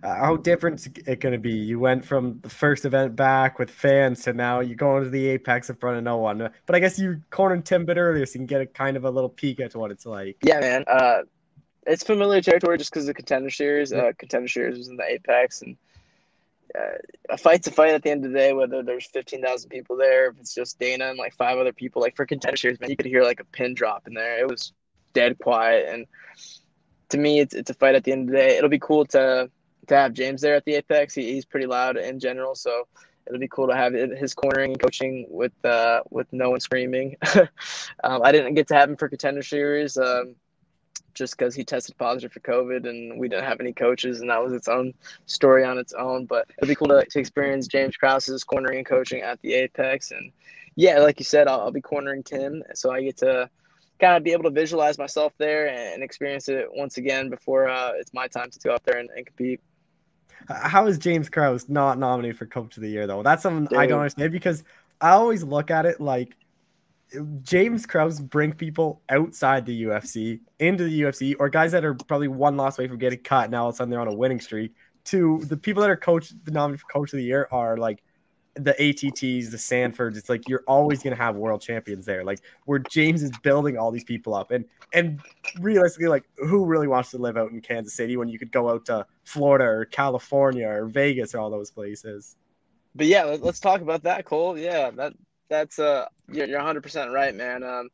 [0.02, 1.52] Uh, how different is it going to be?
[1.52, 5.28] You went from the first event back with fans to now you're going to the
[5.28, 6.50] Apex in front of no one.
[6.66, 8.98] But I guess you cornered Tim a bit earlier, so you can get a kind
[8.98, 10.36] of a little peek at what it's like.
[10.42, 10.84] Yeah, man.
[10.86, 11.22] Uh,
[11.86, 13.92] it's familiar territory just because the contender series.
[13.92, 15.76] Uh, contender series was in the Apex, and
[16.74, 16.98] uh,
[17.30, 18.52] a fight's a fight at the end of the day.
[18.52, 22.02] Whether there's fifteen thousand people there, if it's just Dana and like five other people,
[22.02, 24.38] like for contender series, man, you could hear like a pin drop in there.
[24.38, 24.72] It was
[25.12, 26.06] dead quiet, and
[27.10, 28.56] to me, it's it's a fight at the end of the day.
[28.56, 29.50] It'll be cool to
[29.88, 31.14] to have James there at the Apex.
[31.14, 32.86] He, he's pretty loud in general, so
[33.26, 37.16] it'll be cool to have his cornering and coaching with uh, with no one screaming.
[38.04, 40.34] um, I didn't get to have him for contender series um,
[41.14, 44.42] just because he tested positive for COVID and we didn't have any coaches, and that
[44.42, 44.92] was its own
[45.26, 46.26] story on its own.
[46.26, 50.10] But it'd be cool to, to experience James Krause's cornering and coaching at the Apex.
[50.10, 50.32] And
[50.76, 53.48] yeah, like you said, I'll, I'll be cornering Tim, so I get to
[54.00, 57.92] kind of be able to visualize myself there and experience it once again before uh,
[57.94, 59.60] it's my time to go out there and, and compete.
[60.48, 63.22] How is James Krause not nominated for Coach of the Year though?
[63.22, 63.78] That's something Dude.
[63.78, 64.64] I don't understand because
[65.00, 66.36] I always look at it like
[67.42, 72.28] James Krause bring people outside the UFC into the UFC, or guys that are probably
[72.28, 73.50] one loss away from getting cut.
[73.50, 74.74] Now all of a sudden they're on a winning streak.
[75.06, 78.02] To the people that are coach the nominee for Coach of the Year are like
[78.54, 82.24] the ATTs, the Sanfords, it's like you're always going to have world champions there.
[82.24, 85.20] Like where James is building all these people up, and and
[85.60, 88.70] realistically, like who really wants to live out in Kansas City when you could go
[88.70, 92.36] out to Florida or California or Vegas or all those places?
[92.94, 94.56] But yeah, let's talk about that, Cole.
[94.56, 95.14] Yeah, that
[95.54, 97.62] that's uh, you're, you're 100 percent right, man.
[97.62, 97.90] Um,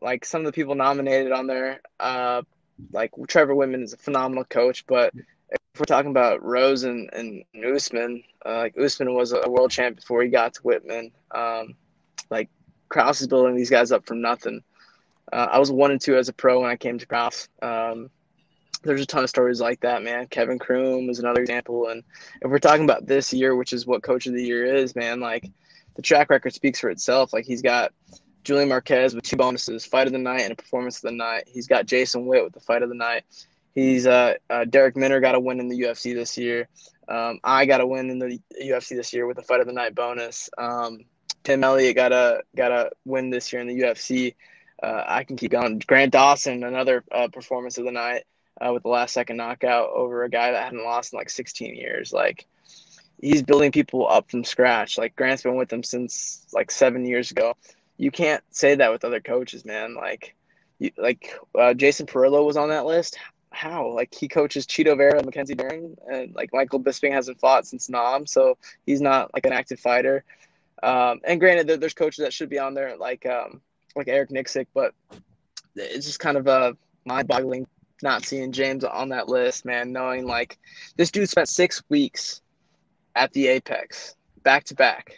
[0.00, 2.42] like some of the people nominated on there, uh,
[2.92, 5.14] like Trevor Wittman is a phenomenal coach, but
[5.50, 9.96] if we're talking about Rose and, and Usman, uh, like Usman was a world champ
[9.96, 11.12] before he got to Wittman.
[11.30, 11.74] Um,
[12.30, 12.50] like
[12.88, 14.62] Krause is building these guys up from nothing.
[15.32, 17.48] Uh, I was one and two as a pro when I came to Krause.
[17.62, 18.10] Um,
[18.82, 20.26] there's a ton of stories like that, man.
[20.28, 21.88] Kevin Croom is another example.
[21.88, 22.04] And
[22.40, 25.20] if we're talking about this year, which is what coach of the year is, man,
[25.20, 25.50] like
[25.96, 27.32] the track record speaks for itself.
[27.32, 27.92] Like he's got
[28.44, 31.44] Julian Marquez with two bonuses, fight of the night and a performance of the night.
[31.48, 33.24] He's got Jason Witt with the fight of the night.
[33.74, 36.68] He's uh, uh, Darrick Minner got a win in the UFC this year.
[37.08, 39.72] Um, I got a win in the UFC this year with a fight of the
[39.72, 40.48] night bonus.
[40.56, 41.04] Um,
[41.44, 44.34] Tim Elliott got a got a win this year in the UFC.
[44.82, 45.78] Uh, I can keep going.
[45.86, 48.24] Grant Dawson, another uh, performance of the night
[48.60, 51.74] uh, with the last second knockout over a guy that hadn't lost in like 16
[51.74, 52.12] years.
[52.12, 52.46] Like
[53.20, 54.98] he's building people up from scratch.
[54.98, 57.54] Like Grant's been with them since like seven years ago.
[57.96, 59.94] You can't say that with other coaches, man.
[59.94, 60.34] Like,
[60.78, 63.16] you, like uh, Jason Parillo was on that list
[63.56, 63.88] how?
[63.88, 67.88] Like he coaches Chito Vera and Mackenzie Dern, and like Michael Bisping hasn't fought since
[67.88, 70.24] Nam, so he's not like an active fighter.
[70.82, 73.60] Um, and granted, there's coaches that should be on there, like um,
[73.96, 74.94] like Eric Nicksick, but
[75.74, 76.72] it's just kind of uh,
[77.04, 77.66] mind-boggling
[78.02, 79.92] not seeing James on that list, man.
[79.92, 80.58] Knowing like
[80.96, 82.42] this dude spent six weeks
[83.16, 85.16] at the Apex back to back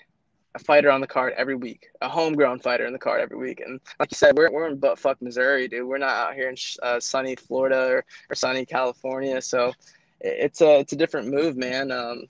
[0.55, 3.61] a fighter on the card every week, a homegrown fighter in the card every week.
[3.61, 5.87] And like you said, we're, we're in butt fuck Missouri, dude.
[5.87, 9.43] We're not out here in uh, sunny Florida or, or sunny California.
[9.43, 9.73] So
[10.21, 11.91] it's a it's a different move, man.
[11.91, 12.25] Um,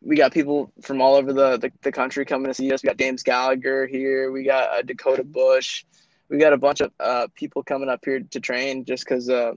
[0.00, 2.82] we got people from all over the, the, the, country coming to see us.
[2.82, 4.30] We got James Gallagher here.
[4.30, 5.84] We got uh, Dakota Bush.
[6.28, 9.54] We got a bunch of uh, people coming up here to train just because uh,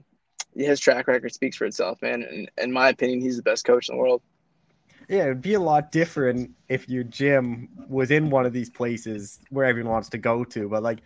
[0.56, 2.22] his track record speaks for itself, man.
[2.22, 4.22] And in my opinion, he's the best coach in the world.
[5.10, 9.40] Yeah, it'd be a lot different if your gym was in one of these places
[9.50, 10.68] where everyone wants to go to.
[10.68, 11.00] But like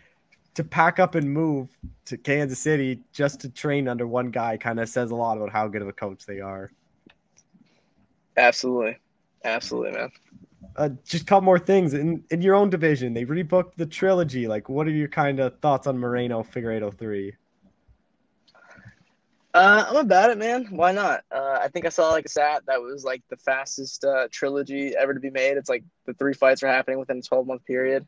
[0.53, 1.75] to pack up and move
[2.05, 5.49] to Kansas City just to train under one guy kind of says a lot about
[5.49, 6.71] how good of a coach they are.
[8.37, 8.95] Absolutely.
[9.43, 10.11] Absolutely, man.
[10.75, 13.11] Uh, just a couple more things in, in your own division.
[13.11, 14.47] They rebooked the trilogy.
[14.47, 17.33] Like, what are your kind of thoughts on Moreno Figueiredo 3?
[19.55, 20.65] Uh, I'm about it, man.
[20.69, 21.21] Why not?
[21.31, 24.93] Uh, I think I saw like a stat that was like the fastest uh, trilogy
[24.97, 25.55] ever to be made.
[25.55, 28.05] It's like the three fights are happening within a 12 month period.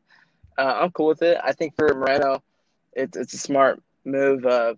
[0.58, 1.38] Uh, I'm cool with it.
[1.42, 2.44] I think for Moreno,
[2.92, 4.76] it's it's a smart move, uh,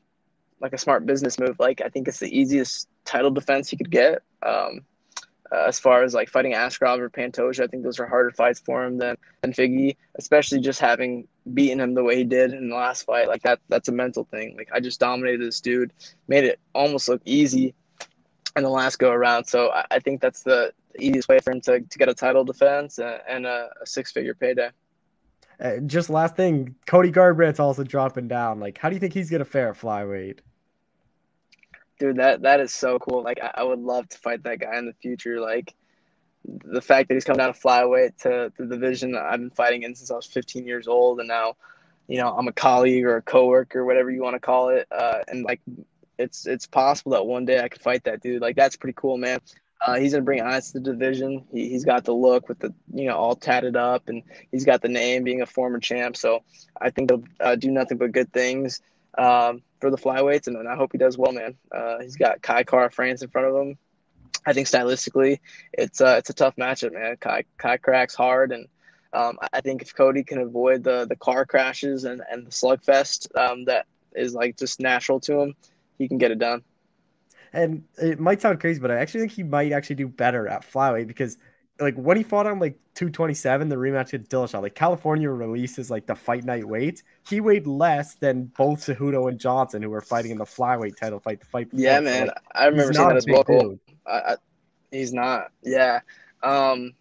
[0.61, 1.59] like a smart business move.
[1.59, 4.21] Like I think it's the easiest title defense he could get.
[4.43, 4.81] Um,
[5.51, 8.59] uh, as far as like fighting Askarov or Pantoja, I think those are harder fights
[8.59, 12.69] for him than than Figgy, especially just having beaten him the way he did in
[12.69, 13.27] the last fight.
[13.27, 14.55] Like that, that's a mental thing.
[14.57, 15.93] Like I just dominated this dude,
[16.27, 17.73] made it almost look easy
[18.55, 19.45] in the last go around.
[19.45, 22.43] So I, I think that's the easiest way for him to, to get a title
[22.43, 24.69] defense and, and a, a six figure payday.
[25.59, 28.59] Uh, just last thing, Cody Garbrandt's also dropping down.
[28.59, 30.39] Like, how do you think he's gonna fare at flyweight?
[31.99, 33.23] dude, that that is so cool.
[33.23, 35.39] Like I, I, would love to fight that guy in the future.
[35.39, 35.75] Like
[36.65, 39.95] the fact that he's come down to flyweight to the division I've been fighting in
[39.95, 41.55] since I was 15 years old, and now,
[42.07, 44.87] you know, I'm a colleague or a coworker, whatever you want to call it.
[44.91, 45.61] Uh, and like,
[46.17, 48.41] it's it's possible that one day I could fight that dude.
[48.41, 49.39] Like that's pretty cool, man.
[49.85, 51.45] Uh, he's gonna bring eyes to the division.
[51.51, 54.81] He, has got the look with the you know all tatted up, and he's got
[54.81, 56.17] the name being a former champ.
[56.17, 56.43] So
[56.79, 58.81] I think he'll uh, do nothing but good things
[59.17, 61.55] um, for the flyweights, and, and, I hope he does well, man.
[61.71, 63.77] Uh, he's got Kai Kara-France in front of him.
[64.49, 65.39] I think stylistically,
[65.73, 67.17] it's uh, it's a tough matchup, man.
[67.17, 68.67] Kai Kai cracks hard, and
[69.13, 73.27] um, I think if Cody can avoid the the car crashes and and the slugfest
[73.37, 73.85] um, that
[74.15, 75.55] is like just natural to him,
[75.99, 76.63] he can get it done.
[77.53, 80.63] And it might sound crazy, but I actually think he might actually do better at
[80.63, 81.37] flyweight because
[81.79, 86.05] like when he fought on like 227, the rematch with Dillashaw, like California releases like
[86.05, 87.03] the fight night weight.
[87.27, 91.19] He weighed less than both Cejudo and Johnson, who were fighting in the flyweight title
[91.19, 91.39] fight.
[91.39, 91.69] The fight.
[91.69, 91.83] Before.
[91.83, 93.79] Yeah, man, so, like, I remember seeing that as well.
[94.05, 94.35] I, I,
[94.91, 95.51] he's not.
[95.63, 96.01] Yeah.
[96.43, 96.93] Um.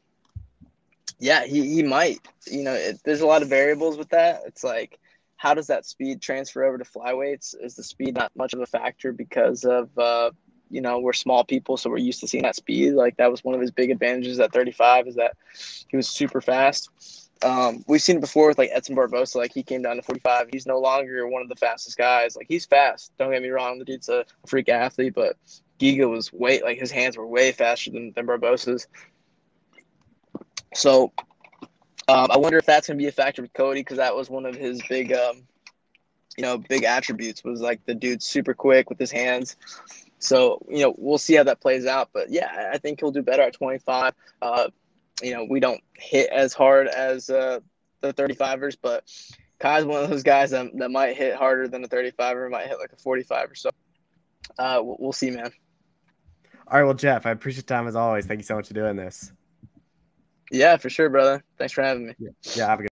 [1.19, 2.21] Yeah, he, he might.
[2.47, 4.43] You know, it, there's a lot of variables with that.
[4.47, 5.01] It's like,
[5.37, 7.55] how does that speed transfer over to flyweights?
[7.61, 10.31] Is the speed not much of a factor because of uh,
[10.70, 12.93] you know we're small people so we're used to seeing that speed.
[12.93, 15.36] Like that was one of his big advantages at 35 is that
[15.89, 16.90] he was super fast.
[17.43, 19.36] Um, we've seen it before with like Edson Barbosa.
[19.36, 22.36] Like he came down to 45 he's no longer one of the fastest guys.
[22.36, 23.12] Like he's fast.
[23.19, 23.78] Don't get me wrong.
[23.78, 25.36] The dude's a freak athlete but
[25.78, 28.86] Giga was way like his hands were way faster than, than Barbosa's.
[30.74, 31.12] So
[32.09, 34.47] um, I wonder if that's gonna be a factor with Cody because that was one
[34.47, 35.43] of his big um,
[36.39, 39.57] you know big attributes was like the dude's super quick with his hands
[40.19, 42.11] so, you know, we'll see how that plays out.
[42.12, 44.15] But yeah, I think he'll do better at 25.
[44.43, 44.69] Uh,
[45.23, 47.61] you know, we don't hit as hard as uh,
[48.01, 49.05] the 35ers, but
[49.59, 52.78] Kai's one of those guys that, that might hit harder than a 35er, might hit
[52.78, 53.70] like a 45 or so.
[54.59, 55.51] Uh, we'll, we'll see, man.
[56.70, 56.85] All right.
[56.85, 58.27] Well, Jeff, I appreciate time as always.
[58.27, 59.32] Thank you so much for doing this.
[60.51, 61.43] Yeah, for sure, brother.
[61.59, 62.15] Thanks for having me.
[62.19, 62.88] Yeah, yeah have a good